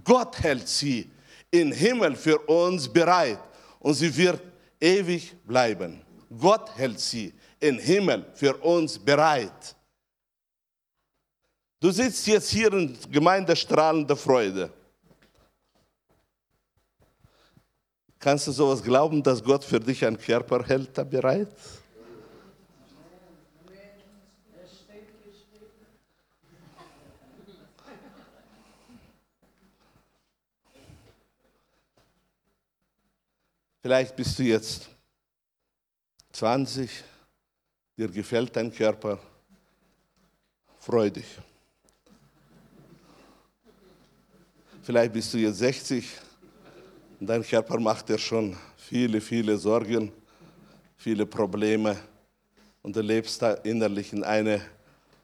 Gott 0.01 0.39
hält 0.39 0.65
sie 0.65 1.11
im 1.49 1.73
Himmel 1.73 2.15
für 2.15 2.39
uns 2.47 2.87
bereit 2.87 3.39
und 3.79 3.95
sie 3.95 4.15
wird 4.15 4.41
ewig 4.79 5.35
bleiben. 5.45 6.01
Gott 6.39 6.73
hält 6.77 7.01
sie 7.01 7.33
im 7.59 7.77
Himmel 7.79 8.25
für 8.33 8.55
uns 8.55 8.97
bereit. 8.97 9.75
Du 11.81 11.91
sitzt 11.91 12.25
jetzt 12.27 12.49
hier 12.49 12.71
in 12.71 12.97
Gemeinde 13.11 13.53
strahlende 13.53 14.15
Freude. 14.15 14.71
Kannst 18.17 18.47
du 18.47 18.53
sowas 18.53 18.81
glauben, 18.81 19.21
dass 19.21 19.43
Gott 19.43 19.65
für 19.65 19.81
dich 19.81 20.05
einen 20.05 20.17
Körper 20.17 20.63
hält 20.63 20.93
bereit? 21.09 21.49
Vielleicht 33.83 34.15
bist 34.15 34.37
du 34.37 34.43
jetzt 34.43 34.87
20, 36.33 36.87
dir 37.97 38.09
gefällt 38.09 38.55
dein 38.55 38.71
Körper, 38.71 39.17
freu 40.77 41.09
dich. 41.09 41.25
Vielleicht 44.83 45.13
bist 45.13 45.33
du 45.33 45.39
jetzt 45.39 45.57
60 45.57 46.07
und 47.19 47.25
dein 47.25 47.41
Körper 47.41 47.79
macht 47.79 48.09
dir 48.09 48.19
schon 48.19 48.55
viele, 48.77 49.19
viele 49.19 49.57
Sorgen, 49.57 50.11
viele 50.95 51.25
Probleme 51.25 51.97
und 52.83 52.95
du 52.95 53.01
lebst 53.01 53.41
da 53.41 53.53
innerlich 53.53 54.13
in 54.13 54.23
einer 54.23 54.61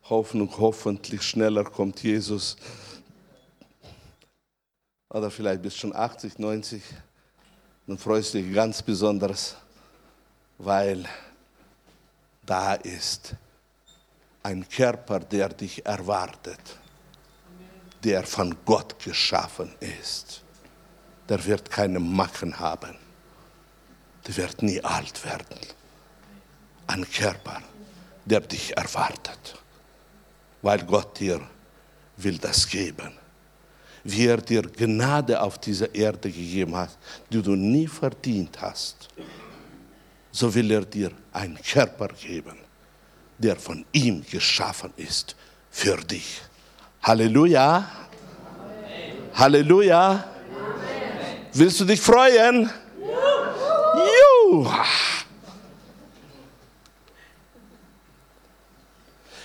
Hoffnung, 0.10 0.52
hoffentlich 0.58 1.22
schneller 1.22 1.64
kommt 1.64 2.02
Jesus. 2.02 2.58
Oder 5.10 5.30
vielleicht 5.30 5.62
bist 5.62 5.76
du 5.76 5.82
schon 5.82 5.96
80, 5.96 6.40
90, 6.40 6.82
dann 7.88 7.98
freust 7.98 8.34
dich 8.34 8.54
ganz 8.54 8.82
besonders, 8.82 9.56
weil 10.58 11.06
da 12.46 12.76
ist 12.76 13.34
ein 14.44 14.68
Körper, 14.70 15.20
der 15.20 15.50
dich 15.50 15.86
erwartet, 15.86 16.60
der 18.04 18.24
von 18.24 18.56
Gott 18.66 19.00
geschaffen 19.04 19.74
ist 19.80 20.44
der 21.30 21.44
wird 21.46 21.70
keine 21.70 22.00
Macken 22.00 22.60
haben. 22.60 22.96
Der 24.26 24.38
wird 24.38 24.62
nie 24.62 24.82
alt 24.84 25.24
werden. 25.26 25.60
Ein 26.88 27.10
Körper, 27.10 27.62
der 28.26 28.42
dich 28.42 28.76
erwartet, 28.76 29.56
weil 30.62 30.84
Gott 30.86 31.20
dir 31.20 31.42
will 32.18 32.38
das 32.38 32.68
geben. 32.68 33.14
Wie 34.10 34.26
er 34.26 34.38
dir 34.38 34.62
Gnade 34.62 35.42
auf 35.42 35.58
dieser 35.58 35.94
Erde 35.94 36.32
gegeben 36.32 36.74
hat, 36.78 36.98
die 37.30 37.42
du 37.42 37.56
nie 37.56 37.88
verdient 37.88 38.62
hast, 38.62 39.10
so 40.32 40.54
will 40.56 40.72
er 40.72 40.86
dir 40.86 41.12
einen 41.34 41.60
Körper 41.62 42.08
geben, 42.08 42.58
der 43.38 43.58
von 43.58 43.86
ihm 43.92 44.24
geschaffen 44.32 44.94
ist 44.96 45.36
für 45.70 45.98
dich. 45.98 46.42
Halleluja. 47.04 47.86
Halleluja. 49.34 50.24
Willst 51.52 51.82
du 51.82 51.86
dich 51.86 52.00
freuen? 52.00 52.70
Juhu. 54.48 54.70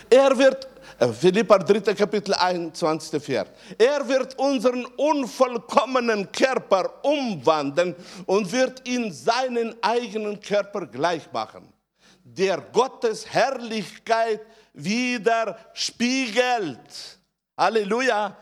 Er 0.09 0.38
wird, 0.38 0.68
Philippa 1.11 1.59
3. 1.59 1.95
Kapitel 1.95 2.35
21. 2.35 3.21
Vers. 3.21 3.49
Er 3.77 4.07
wird 4.07 4.38
unseren 4.38 4.85
unvollkommenen 4.85 6.31
Körper 6.31 7.05
umwandeln 7.05 7.97
und 8.27 8.53
wird 8.53 8.87
ihn 8.87 9.12
seinen 9.12 9.75
eigenen 9.83 10.38
Körper 10.41 10.87
gleich 10.87 11.33
machen, 11.33 11.73
der 12.23 12.61
Gottes 12.61 13.27
Herrlichkeit 13.27 14.43
widerspiegelt. 14.75 17.19
Halleluja. 17.57 18.37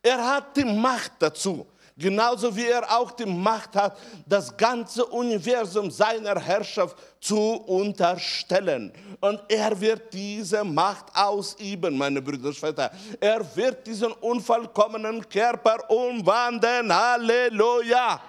Er 0.00 0.26
hat 0.26 0.56
die 0.56 0.64
Macht 0.64 1.12
dazu. 1.18 1.66
Genauso 1.98 2.54
wie 2.54 2.66
er 2.66 2.88
auch 2.96 3.10
die 3.10 3.26
Macht 3.26 3.74
hat, 3.74 3.98
das 4.24 4.56
ganze 4.56 5.04
Universum 5.04 5.90
seiner 5.90 6.38
Herrschaft 6.38 6.96
zu 7.20 7.36
unterstellen. 7.36 8.92
Und 9.20 9.40
er 9.48 9.78
wird 9.80 10.14
diese 10.14 10.62
Macht 10.62 11.06
ausüben, 11.12 11.98
meine 11.98 12.22
Brüder 12.22 12.48
und 12.48 12.54
Schwestern. 12.54 12.90
Er 13.18 13.44
wird 13.56 13.84
diesen 13.84 14.12
unvollkommenen 14.12 15.28
Körper 15.28 15.90
umwandeln. 15.90 16.94
Halleluja. 16.94 18.20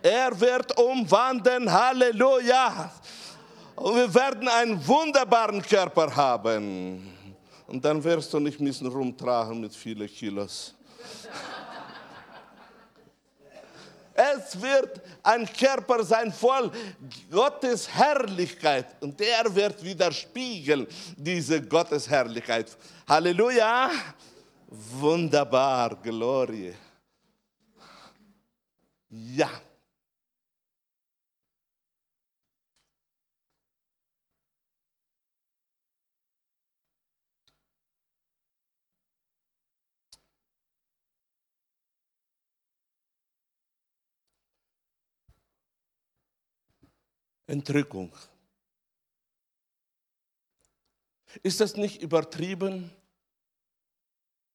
Er 0.00 0.40
wird 0.40 0.78
umwandeln. 0.78 1.72
Halleluja. 1.72 2.92
Und 3.74 3.96
wir 3.96 4.14
werden 4.14 4.46
einen 4.46 4.86
wunderbaren 4.86 5.60
Körper 5.60 6.14
haben. 6.14 7.12
Und 7.66 7.84
dann 7.84 8.02
wirst 8.04 8.32
du 8.32 8.38
nicht 8.38 8.60
müssen 8.60 8.86
rumtragen 8.86 9.60
mit 9.60 9.74
vielen 9.74 10.06
Kilos. 10.06 10.72
Es 14.36 14.60
wird 14.60 15.00
ein 15.22 15.46
Körper 15.46 16.04
sein 16.04 16.32
voll 16.32 16.70
Gottes 17.30 17.88
Herrlichkeit 17.88 18.86
und 19.00 19.18
der 19.18 19.54
wird 19.54 19.82
widerspiegeln 19.82 20.86
diese 21.16 21.62
Gottes 21.62 22.08
Herrlichkeit. 22.08 22.76
Halleluja! 23.08 23.90
Wunderbar, 24.68 25.96
Glorie. 26.02 26.74
Ja. 29.08 29.48
Entrückung. 47.46 48.12
Ist 51.42 51.60
das 51.60 51.76
nicht 51.76 52.02
übertrieben, 52.02 52.90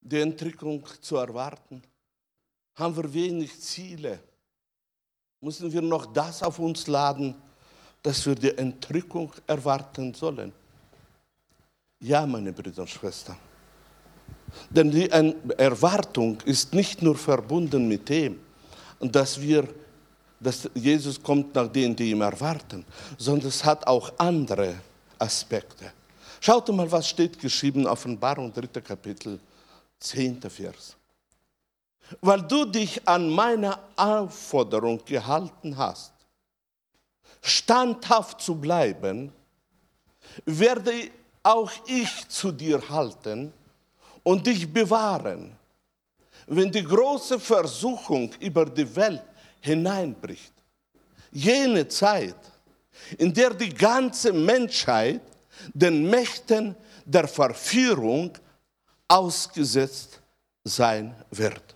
die 0.02 0.20
Entrückung 0.20 0.86
zu 1.00 1.18
erwarten? 1.18 1.82
Haben 2.76 2.96
wir 2.96 3.14
wenig 3.14 3.60
Ziele? 3.60 4.20
Müssen 5.40 5.72
wir 5.72 5.82
noch 5.82 6.08
das 6.08 6.44
auf 6.44 6.60
uns 6.60 6.88
laden, 6.88 7.36
dass 8.02 8.26
wir 8.26 8.36
die 8.36 8.58
Entrückung 8.58 9.32
erwarten 9.46 10.14
sollen? 10.14 10.52
Ja, 12.00 12.26
meine 12.26 12.52
Brüder 12.52 12.82
und 12.82 12.90
Schwestern. 12.90 13.38
Denn 14.70 14.92
die 14.92 15.10
Erwartung 15.10 16.42
ist 16.46 16.74
nicht 16.74 17.02
nur 17.02 17.16
verbunden 17.16 17.88
mit 17.88 18.10
dem, 18.10 18.40
dass 19.00 19.40
wir 19.40 19.68
dass 20.42 20.68
Jesus 20.74 21.22
kommt 21.22 21.54
nach 21.54 21.68
denen, 21.68 21.96
die 21.96 22.12
ihn 22.12 22.22
erwarten, 22.22 22.84
sondern 23.18 23.48
es 23.48 23.64
hat 23.64 23.86
auch 23.86 24.12
andere 24.18 24.76
Aspekte. 25.20 25.94
Schaut 26.40 26.68
mal, 26.70 26.92
was 26.92 27.08
steht 27.08 27.38
geschrieben, 27.40 27.86
Offenbarung 27.86 28.52
3. 28.52 28.82
Kapitel, 28.82 29.40
10. 30.00 30.42
Vers. 30.42 30.96
Weil 32.20 32.42
du 32.42 32.66
dich 32.66 33.08
an 33.08 33.30
meine 33.30 33.78
Aufforderung 33.96 35.00
gehalten 35.06 35.78
hast, 35.78 36.12
standhaft 37.42 38.42
zu 38.42 38.56
bleiben, 38.56 39.32
werde 40.46 41.12
auch 41.44 41.72
ich 41.86 42.28
zu 42.28 42.52
dir 42.52 42.82
halten 42.90 43.54
und 44.24 44.46
dich 44.46 44.72
bewahren, 44.72 45.56
wenn 46.48 46.72
die 46.72 46.84
große 46.84 47.40
Versuchung 47.40 48.32
über 48.40 48.66
die 48.66 48.96
Welt 48.96 49.24
hineinbricht. 49.62 50.54
Jene 51.32 51.88
Zeit, 51.88 52.36
in 53.18 53.34
der 53.34 53.54
die 53.54 53.74
ganze 53.74 54.34
Menschheit 54.34 55.22
den 55.74 56.10
Mächten 56.10 56.76
der 57.06 57.28
Verführung 57.28 58.32
ausgesetzt 59.08 60.20
sein 60.64 61.16
wird. 61.32 61.76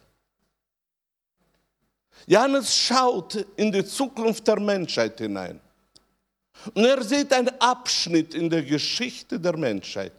Johannes 2.28 2.76
schaut 2.76 3.36
in 3.56 3.72
die 3.72 3.86
Zukunft 3.86 4.48
der 4.48 4.60
Menschheit 4.60 5.18
hinein. 5.20 5.60
Und 6.74 6.84
er 6.84 7.04
sieht 7.04 7.32
einen 7.34 7.50
Abschnitt 7.60 8.34
in 8.34 8.50
der 8.50 8.64
Geschichte 8.64 9.40
der 9.40 9.56
Menschheit. 9.56 10.14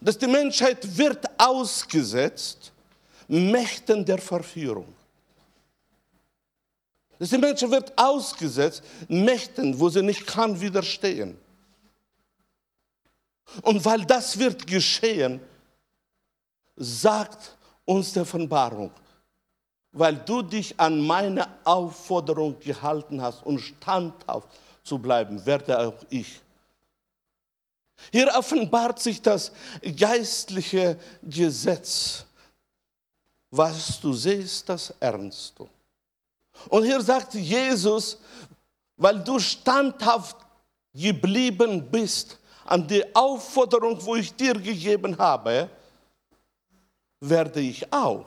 Dass 0.00 0.16
die 0.16 0.26
Menschheit 0.26 0.96
wird 0.96 1.26
ausgesetzt 1.38 2.72
Mächten 3.28 4.04
der 4.04 4.18
Verführung. 4.18 4.95
Dass 7.18 7.30
die 7.30 7.38
Menschheit 7.38 7.70
wird 7.70 7.92
ausgesetzt 7.96 8.82
Mächten, 9.08 9.78
wo 9.78 9.88
sie 9.88 10.02
nicht 10.02 10.26
kann 10.26 10.60
widerstehen. 10.60 11.38
Und 13.62 13.84
weil 13.84 14.04
das 14.04 14.38
wird 14.38 14.66
geschehen, 14.66 15.40
sagt 16.76 17.56
uns 17.84 18.12
der 18.12 18.22
Offenbarung, 18.22 18.90
weil 19.92 20.16
du 20.16 20.42
dich 20.42 20.78
an 20.78 21.00
meine 21.00 21.48
Aufforderung 21.64 22.58
gehalten 22.60 23.22
hast 23.22 23.44
und 23.44 23.60
standhaft 23.60 24.48
zu 24.82 24.98
bleiben, 24.98 25.44
werde 25.46 25.78
auch 25.78 26.04
ich. 26.10 26.40
Hier 28.12 28.28
offenbart 28.34 29.00
sich 29.00 29.22
das 29.22 29.52
geistliche 29.96 30.98
Gesetz. 31.22 32.24
Was 33.50 34.00
du 34.00 34.12
siehst, 34.12 34.68
das 34.68 34.92
ernst 35.00 35.58
du. 35.58 35.68
Und 36.68 36.84
hier 36.84 37.00
sagt 37.00 37.34
Jesus, 37.34 38.18
weil 38.96 39.22
du 39.22 39.38
standhaft 39.38 40.36
geblieben 40.94 41.86
bist 41.90 42.38
an 42.64 42.86
die 42.86 43.04
Aufforderung, 43.14 44.04
wo 44.04 44.16
ich 44.16 44.34
dir 44.34 44.54
gegeben 44.54 45.16
habe, 45.18 45.68
werde 47.20 47.60
ich 47.60 47.90
auch 47.92 48.26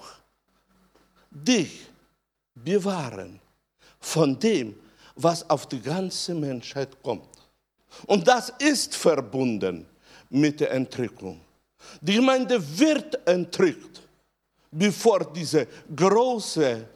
dich 1.30 1.88
bewahren 2.56 3.40
von 4.00 4.40
dem, 4.40 4.76
was 5.16 5.48
auf 5.50 5.68
die 5.68 5.82
ganze 5.82 6.34
Menschheit 6.34 7.02
kommt. 7.04 7.28
Und 8.06 8.28
das 8.28 8.54
ist 8.60 8.96
verbunden 8.96 9.86
mit 10.30 10.60
der 10.60 10.72
Entrückung. 10.72 11.42
Die 12.02 12.16
Gemeinde 12.16 12.62
wird 12.78 13.28
entrückt, 13.28 14.02
bevor 14.72 15.32
diese 15.32 15.68
große 15.96 16.88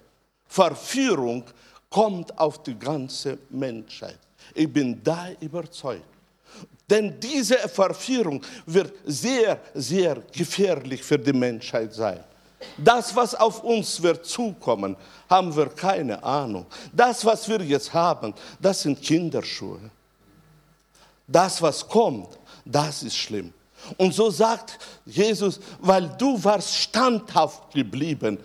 Verführung 0.54 1.44
kommt 1.90 2.38
auf 2.38 2.62
die 2.62 2.78
ganze 2.78 3.40
Menschheit. 3.50 4.20
Ich 4.54 4.72
bin 4.72 5.02
da 5.04 5.30
überzeugt. 5.40 6.06
Denn 6.88 7.20
diese 7.20 7.58
Verführung 7.68 8.40
wird 8.68 8.94
sehr, 9.04 9.60
sehr 9.74 10.22
gefährlich 10.32 11.02
für 11.02 11.18
die 11.18 11.34
Menschheit 11.34 11.92
sein. 11.92 12.24
Das, 12.78 13.16
was 13.16 13.34
auf 13.34 13.64
uns 13.64 14.00
wird 14.00 14.28
zukommen, 14.28 14.96
haben 15.28 15.56
wir 15.56 15.70
keine 15.70 16.24
Ahnung. 16.24 16.68
Das, 16.92 17.26
was 17.26 17.50
wir 17.50 17.64
jetzt 17.64 17.92
haben, 17.92 18.32
das 18.62 18.84
sind 18.84 19.02
Kinderschuhe. 19.02 19.80
Das, 21.28 21.60
was 21.64 21.88
kommt, 21.88 22.38
das 22.64 23.02
ist 23.02 23.18
schlimm. 23.18 23.52
Und 23.98 24.14
so 24.14 24.30
sagt 24.30 24.78
Jesus, 25.04 25.60
weil 25.80 26.10
du 26.10 26.42
warst 26.44 26.76
standhaft 26.76 27.74
geblieben. 27.74 28.38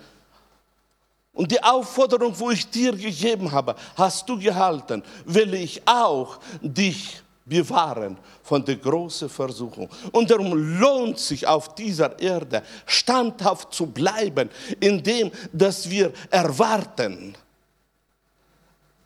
Und 1.33 1.51
die 1.51 1.63
Aufforderung, 1.63 2.37
wo 2.37 2.51
ich 2.51 2.69
dir 2.69 2.91
gegeben 2.91 3.51
habe, 3.51 3.75
hast 3.95 4.27
du 4.27 4.39
gehalten, 4.39 5.03
will 5.25 5.53
ich 5.53 5.81
auch 5.87 6.39
dich 6.61 7.21
bewahren 7.45 8.17
von 8.43 8.63
der 8.63 8.75
großen 8.75 9.29
Versuchung. 9.29 9.89
Und 10.11 10.29
darum 10.29 10.53
lohnt 10.79 11.17
sich 11.17 11.45
auf 11.45 11.75
dieser 11.75 12.19
Erde 12.19 12.63
standhaft 12.85 13.73
zu 13.73 13.87
bleiben, 13.87 14.49
indem 14.79 15.31
dass 15.51 15.89
wir 15.89 16.13
erwarten, 16.29 17.35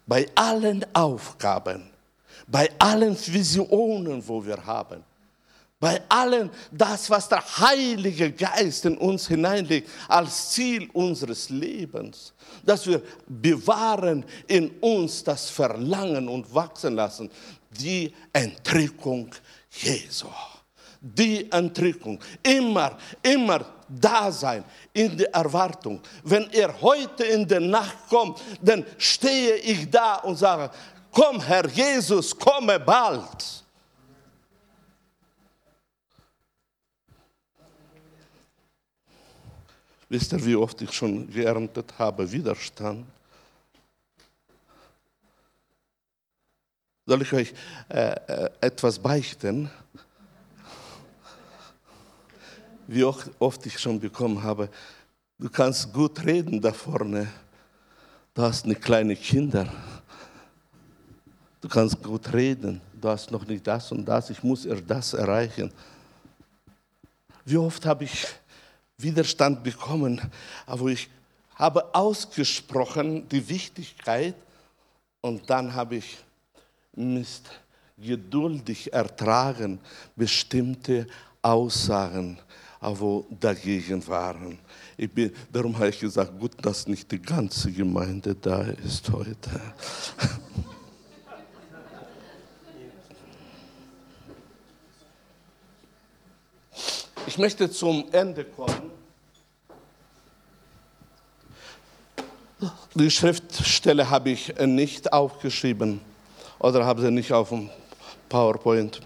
bei 0.05 0.28
allen 0.36 0.86
Aufgaben, 0.93 1.89
bei 2.47 2.69
allen 2.78 3.17
Visionen, 3.17 4.21
wo 4.28 4.45
wir 4.45 4.65
haben, 4.65 5.03
bei 5.84 6.01
allem 6.07 6.49
das, 6.71 7.09
was 7.09 7.27
der 7.27 7.43
Heilige 7.59 8.31
Geist 8.31 8.86
in 8.86 8.97
uns 8.97 9.27
hineinlegt, 9.27 9.89
als 10.07 10.51
Ziel 10.51 10.89
unseres 10.93 11.49
Lebens, 11.49 12.31
dass 12.65 12.88
wir 12.88 13.01
bewahren 13.27 14.23
in 14.47 14.69
uns 14.79 15.25
das 15.25 15.49
Verlangen 15.49 16.29
und 16.29 16.55
wachsen 16.55 16.95
lassen, 16.95 17.29
die 17.69 18.13
Entrückung 18.31 19.29
Jesu. 19.71 20.27
Die 21.01 21.51
Entrückung. 21.51 22.17
Immer, 22.41 22.97
immer 23.21 23.65
da 23.89 24.31
sein 24.31 24.63
in 24.93 25.17
der 25.17 25.34
Erwartung. 25.34 25.99
Wenn 26.23 26.49
er 26.51 26.79
heute 26.79 27.25
in 27.25 27.45
der 27.45 27.59
Nacht 27.59 28.07
kommt, 28.07 28.39
dann 28.61 28.86
stehe 28.97 29.55
ich 29.57 29.89
da 29.89 30.15
und 30.19 30.38
sage, 30.38 30.71
komm 31.11 31.41
Herr 31.41 31.67
Jesus, 31.67 32.34
komme 32.39 32.79
bald. 32.79 33.62
Wisst 40.14 40.32
ihr, 40.32 40.45
wie 40.45 40.55
oft 40.55 40.80
ich 40.80 40.93
schon 40.93 41.28
geerntet 41.28 41.91
habe? 41.97 42.32
Widerstand. 42.32 43.03
Soll 47.07 47.24
ich 47.24 47.34
euch 47.34 47.53
äh, 47.89 48.11
äh, 48.11 48.49
etwas 48.61 48.99
beichten? 48.99 49.72
Wie 52.86 53.03
oft, 53.03 53.66
ich 53.66 53.80
schon 53.80 53.99
bekommen 53.99 54.43
habe, 54.43 54.70
du 55.39 55.49
kannst 55.49 55.91
gut 55.91 56.24
reden 56.24 56.61
da 56.61 56.72
vorne, 56.72 57.28
du 58.36 58.41
hast 58.43 58.66
eine 58.66 58.76
kleine 58.76 59.16
Kinder, 59.16 59.68
du 61.59 61.68
kannst 61.68 62.03
gut 62.03 62.32
reden, 62.32 62.80
du 63.01 63.09
hast 63.09 63.32
noch 63.32 63.47
nicht 63.47 63.66
das 63.66 63.91
und 63.91 64.05
das, 64.05 64.30
ich 64.30 64.43
muss 64.43 64.64
erst 64.64 64.84
das 64.86 65.14
erreichen. 65.16 65.72
Wie 67.45 67.57
oft 67.57 67.84
habe 67.88 68.03
ich 68.03 68.28
Widerstand 69.03 69.63
bekommen, 69.63 70.21
aber 70.65 70.87
ich 70.87 71.09
habe 71.55 71.93
ausgesprochen 71.93 73.27
die 73.29 73.47
Wichtigkeit 73.47 74.35
und 75.21 75.49
dann 75.49 75.73
habe 75.73 75.97
ich 75.97 76.17
Mist 76.95 77.49
geduldig 77.97 78.91
ertragen 78.91 79.79
bestimmte 80.15 81.07
Aussagen, 81.41 82.39
wo 82.81 83.25
dagegen 83.39 84.05
waren. 84.07 84.59
Bin, 84.97 85.31
darum 85.51 85.75
habe 85.75 85.89
ich 85.89 85.99
gesagt, 85.99 86.37
gut, 86.39 86.53
dass 86.61 86.87
nicht 86.87 87.11
die 87.11 87.21
ganze 87.21 87.71
Gemeinde 87.71 88.35
da 88.35 88.61
ist 88.61 89.09
heute. 89.11 89.61
Ich 97.25 97.37
möchte 97.37 97.71
zum 97.71 98.05
Ende 98.11 98.43
kommen. 98.43 98.82
Die 103.03 103.11
Schriftstelle 103.11 104.09
habe 104.09 104.29
ich 104.29 104.55
nicht 104.59 105.11
aufgeschrieben 105.11 105.99
oder 106.57 106.85
habe 106.85 107.01
sie 107.01 107.11
nicht 107.11 107.33
auf 107.33 107.49
dem 107.49 107.69
PowerPoint. 108.29 109.01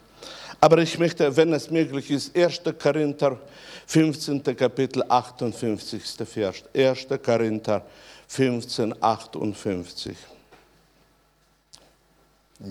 Aber 0.62 0.78
ich 0.78 1.00
möchte, 1.00 1.36
wenn 1.36 1.52
es 1.52 1.72
möglich 1.72 2.12
ist, 2.12 2.38
1. 2.38 2.62
Korinther 2.80 3.40
15. 3.88 4.44
Kapitel 4.56 5.04
58. 5.10 6.04
Vers. 6.28 6.64
1. 6.76 7.08
Korinther 7.26 7.84
15, 8.28 9.02
58. 9.02 10.16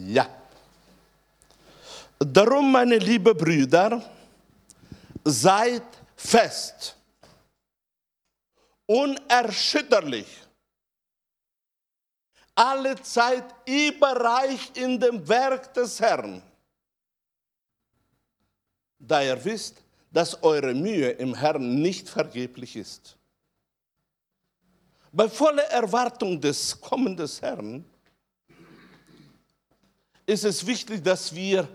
Ja. 0.07 0.29
Darum, 2.21 2.71
meine 2.71 2.99
lieben 2.99 3.37
Brüder, 3.37 4.01
seid 5.25 5.83
fest, 6.15 6.97
unerschütterlich 8.87 10.46
alle 12.57 13.01
Zeit 13.03 13.45
überreich 13.67 14.73
in 14.75 14.99
dem 14.99 15.29
Werk 15.29 15.73
des 15.75 16.01
Herrn, 16.01 16.43
da 18.99 19.23
ihr 19.23 19.45
wisst, 19.45 19.77
dass 20.11 20.43
eure 20.43 20.73
Mühe 20.73 21.11
im 21.11 21.35
Herrn 21.35 21.83
nicht 21.83 22.09
vergeblich 22.09 22.75
ist. 22.75 23.17
Bei 25.13 25.29
voller 25.29 25.65
Erwartung 25.65 26.41
des 26.41 26.81
Kommens 26.81 27.17
des 27.19 27.43
Herrn 27.43 27.85
ist 30.25 30.45
es 30.45 30.67
wichtig, 30.67 31.05
dass 31.05 31.35
wir 31.35 31.69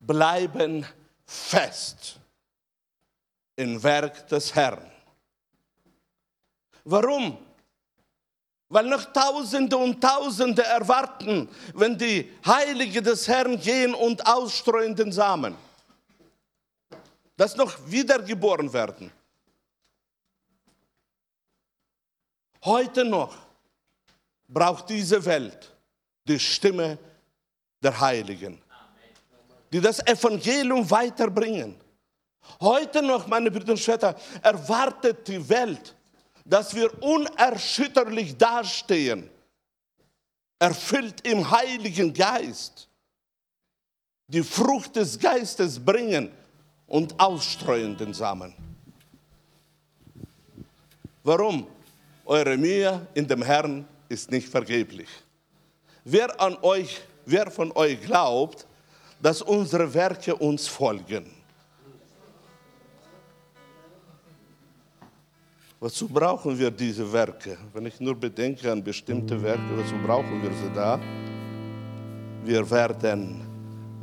bleiben 0.00 0.84
fest 1.24 2.18
im 3.54 3.80
Werk 3.82 4.26
des 4.28 4.54
Herrn. 4.54 4.90
Warum? 6.84 7.47
Weil 8.68 8.86
noch 8.86 9.04
Tausende 9.12 9.76
und 9.76 10.00
Tausende 10.00 10.62
erwarten, 10.62 11.48
wenn 11.74 11.96
die 11.96 12.30
Heiligen 12.44 13.02
des 13.02 13.26
Herrn 13.26 13.58
gehen 13.58 13.94
und 13.94 14.26
ausstreuen 14.26 14.94
den 14.94 15.10
Samen. 15.10 15.56
das 17.38 17.54
noch 17.54 17.78
wiedergeboren 17.86 18.70
werden. 18.72 19.12
Heute 22.64 23.04
noch 23.04 23.36
braucht 24.48 24.90
diese 24.90 25.24
Welt 25.24 25.72
die 26.26 26.38
Stimme 26.38 26.98
der 27.80 27.98
Heiligen, 27.98 28.60
die 29.72 29.80
das 29.80 30.00
Evangelium 30.00 30.90
weiterbringen. 30.90 31.76
Heute 32.60 33.02
noch, 33.02 33.26
meine 33.28 33.50
Brüder 33.50 33.72
und 33.72 33.78
Schwestern, 33.78 34.16
erwartet 34.42 35.28
die 35.28 35.48
Welt, 35.48 35.94
dass 36.48 36.74
wir 36.74 36.90
unerschütterlich 37.02 38.36
dastehen, 38.36 39.28
erfüllt 40.58 41.26
im 41.26 41.48
Heiligen 41.50 42.12
Geist, 42.12 42.88
die 44.26 44.42
Frucht 44.42 44.96
des 44.96 45.18
Geistes 45.18 45.78
bringen 45.78 46.30
und 46.86 47.18
ausstreuen 47.20 47.96
den 47.96 48.14
Samen. 48.14 48.54
Warum? 51.22 51.66
Eure 52.24 52.56
Mühe 52.56 53.06
in 53.14 53.28
dem 53.28 53.42
Herrn 53.42 53.86
ist 54.08 54.30
nicht 54.30 54.48
vergeblich. 54.48 55.08
Wer 56.04 56.40
an 56.40 56.56
euch, 56.62 57.00
wer 57.26 57.50
von 57.50 57.72
euch 57.72 58.00
glaubt, 58.00 58.66
dass 59.20 59.42
unsere 59.42 59.92
Werke 59.92 60.34
uns 60.34 60.66
folgen? 60.66 61.37
Wozu 65.80 66.08
brauchen 66.08 66.58
wir 66.58 66.72
diese 66.72 67.10
Werke? 67.12 67.56
Wenn 67.72 67.86
ich 67.86 68.00
nur 68.00 68.16
bedenke 68.16 68.70
an 68.72 68.82
bestimmte 68.82 69.40
Werke, 69.40 69.76
wozu 69.76 69.94
brauchen 70.04 70.42
wir 70.42 70.50
sie 70.50 70.72
da? 70.74 70.98
Wir 72.42 72.68
werden 72.68 73.40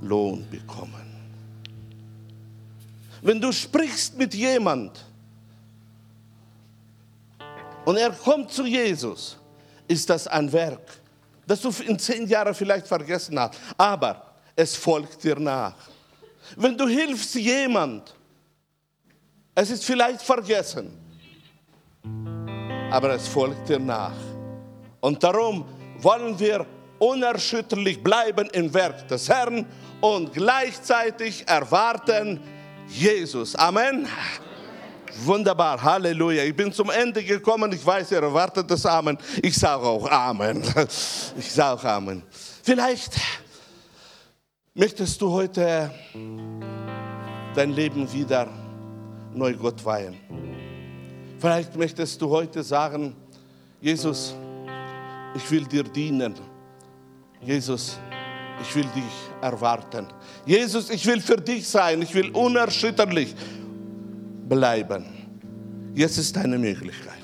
Lohn 0.01 0.45
bekommen. 0.49 1.03
Wenn 3.21 3.41
du 3.41 3.51
sprichst 3.51 4.17
mit 4.17 4.34
jemand 4.34 5.03
und 7.84 7.97
er 7.97 8.11
kommt 8.11 8.51
zu 8.51 8.65
Jesus, 8.65 9.38
ist 9.86 10.09
das 10.09 10.28
ein 10.28 10.51
Werk, 10.53 11.01
das 11.45 11.59
du 11.59 11.73
in 11.86 11.99
zehn 11.99 12.26
Jahren 12.28 12.53
vielleicht 12.53 12.88
vergessen 12.88 13.38
hast, 13.38 13.59
aber 13.78 14.36
es 14.55 14.76
folgt 14.76 15.21
dir 15.23 15.38
nach. 15.38 15.76
Wenn 16.55 16.78
du 16.78 16.88
hilfst 16.88 17.36
jemand, 17.36 18.15
es 19.53 19.71
ist 19.71 19.84
vielleicht 19.84 20.21
vergessen, 20.21 21.05
aber 22.91 23.11
es 23.15 23.27
folgt 23.27 23.69
dir 23.69 23.79
nach. 23.79 24.15
Und 24.99 25.23
darum 25.23 25.65
wollen 25.99 26.39
wir 26.39 26.65
unerschütterlich 26.99 28.01
bleiben 28.01 28.47
im 28.53 28.73
Werk 28.73 29.07
des 29.07 29.29
Herrn 29.29 29.65
und 30.01 30.33
gleichzeitig 30.33 31.47
erwarten 31.47 32.39
Jesus. 32.88 33.55
Amen. 33.55 34.07
Wunderbar, 35.23 35.81
Halleluja. 35.81 36.43
Ich 36.43 36.55
bin 36.55 36.73
zum 36.73 36.89
Ende 36.89 37.23
gekommen. 37.23 37.71
Ich 37.71 37.86
weiß, 37.86 38.11
ihr 38.11 38.21
erwartet 38.21 38.69
das 38.69 38.86
Amen. 38.86 39.17
Ich 39.41 39.55
sage 39.57 39.83
auch 39.83 40.09
Amen. 40.09 40.61
Ich 41.38 41.51
sage 41.51 41.79
auch 41.79 41.83
Amen. 41.83 42.23
Vielleicht 42.63 43.13
möchtest 44.73 45.21
du 45.21 45.31
heute 45.31 45.89
dein 47.55 47.71
Leben 47.71 48.11
wieder 48.11 48.47
neu 49.33 49.53
Gott 49.53 49.83
weihen. 49.86 50.55
Vielleicht 51.46 51.76
möchtest 51.76 52.20
du 52.20 52.28
heute 52.32 52.64
sagen, 52.64 53.16
Jesus, 53.80 54.34
ich 55.36 55.52
will 55.52 55.64
dir 55.66 55.84
dienen. 55.84 56.34
Jesus, 57.39 58.00
ich 58.60 58.76
will 58.76 58.88
dich 58.96 59.14
erwarten. 59.43 60.08
Jesus, 60.43 60.89
ich 60.89 61.06
will 61.06 61.22
für 61.22 61.36
dich 61.36 61.68
sein. 61.68 62.02
Ich 62.02 62.16
will 62.16 62.32
unerschütterlich 62.32 63.36
bleiben. 64.50 65.06
Jetzt 65.93 66.18
ist 66.18 66.36
eine 66.36 66.58
Möglichkeit. 66.58 67.22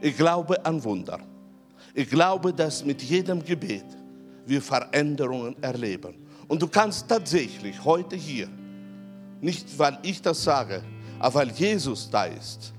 Ich 0.00 0.16
glaube 0.16 0.64
an 0.64 0.84
Wunder. 0.84 1.18
Ich 1.94 2.08
glaube, 2.08 2.52
dass 2.52 2.84
mit 2.84 3.02
jedem 3.02 3.44
Gebet 3.44 3.86
wir 4.46 4.62
Veränderungen 4.62 5.60
erleben. 5.60 6.14
Und 6.46 6.62
du 6.62 6.68
kannst 6.68 7.08
tatsächlich 7.08 7.84
heute 7.84 8.14
hier, 8.14 8.48
nicht 9.40 9.76
weil 9.76 9.98
ich 10.02 10.22
das 10.22 10.44
sage, 10.44 10.84
aber 11.18 11.40
weil 11.40 11.50
Jesus 11.50 12.08
da 12.08 12.26
ist, 12.26 12.72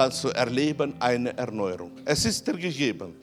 kannst 0.00 0.24
du 0.24 0.28
erleben 0.28 0.94
eine 0.98 1.36
Erneuerung. 1.36 1.90
Es 2.06 2.24
ist 2.24 2.46
dir 2.46 2.54
gegeben. 2.54 3.16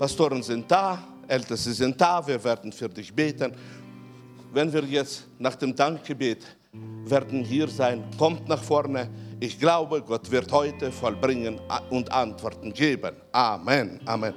Pastoren 0.00 0.42
sind 0.42 0.68
da, 0.68 0.98
Älteste 1.28 1.72
sind 1.72 2.00
da, 2.00 2.26
wir 2.26 2.42
werden 2.42 2.72
für 2.72 2.88
dich 2.88 3.14
beten. 3.14 3.52
Wenn 4.52 4.72
wir 4.72 4.82
jetzt 4.82 5.28
nach 5.38 5.54
dem 5.54 5.76
Dankgebet 5.76 6.44
werden 7.04 7.44
hier 7.44 7.68
sein, 7.68 8.02
kommt 8.18 8.48
nach 8.48 8.64
vorne. 8.64 9.08
Ich 9.38 9.56
glaube, 9.56 10.02
Gott 10.02 10.28
wird 10.28 10.50
heute 10.50 10.90
vollbringen 10.90 11.60
und 11.90 12.10
Antworten 12.10 12.72
geben. 12.72 13.14
Amen. 13.30 14.00
Amen. 14.04 14.34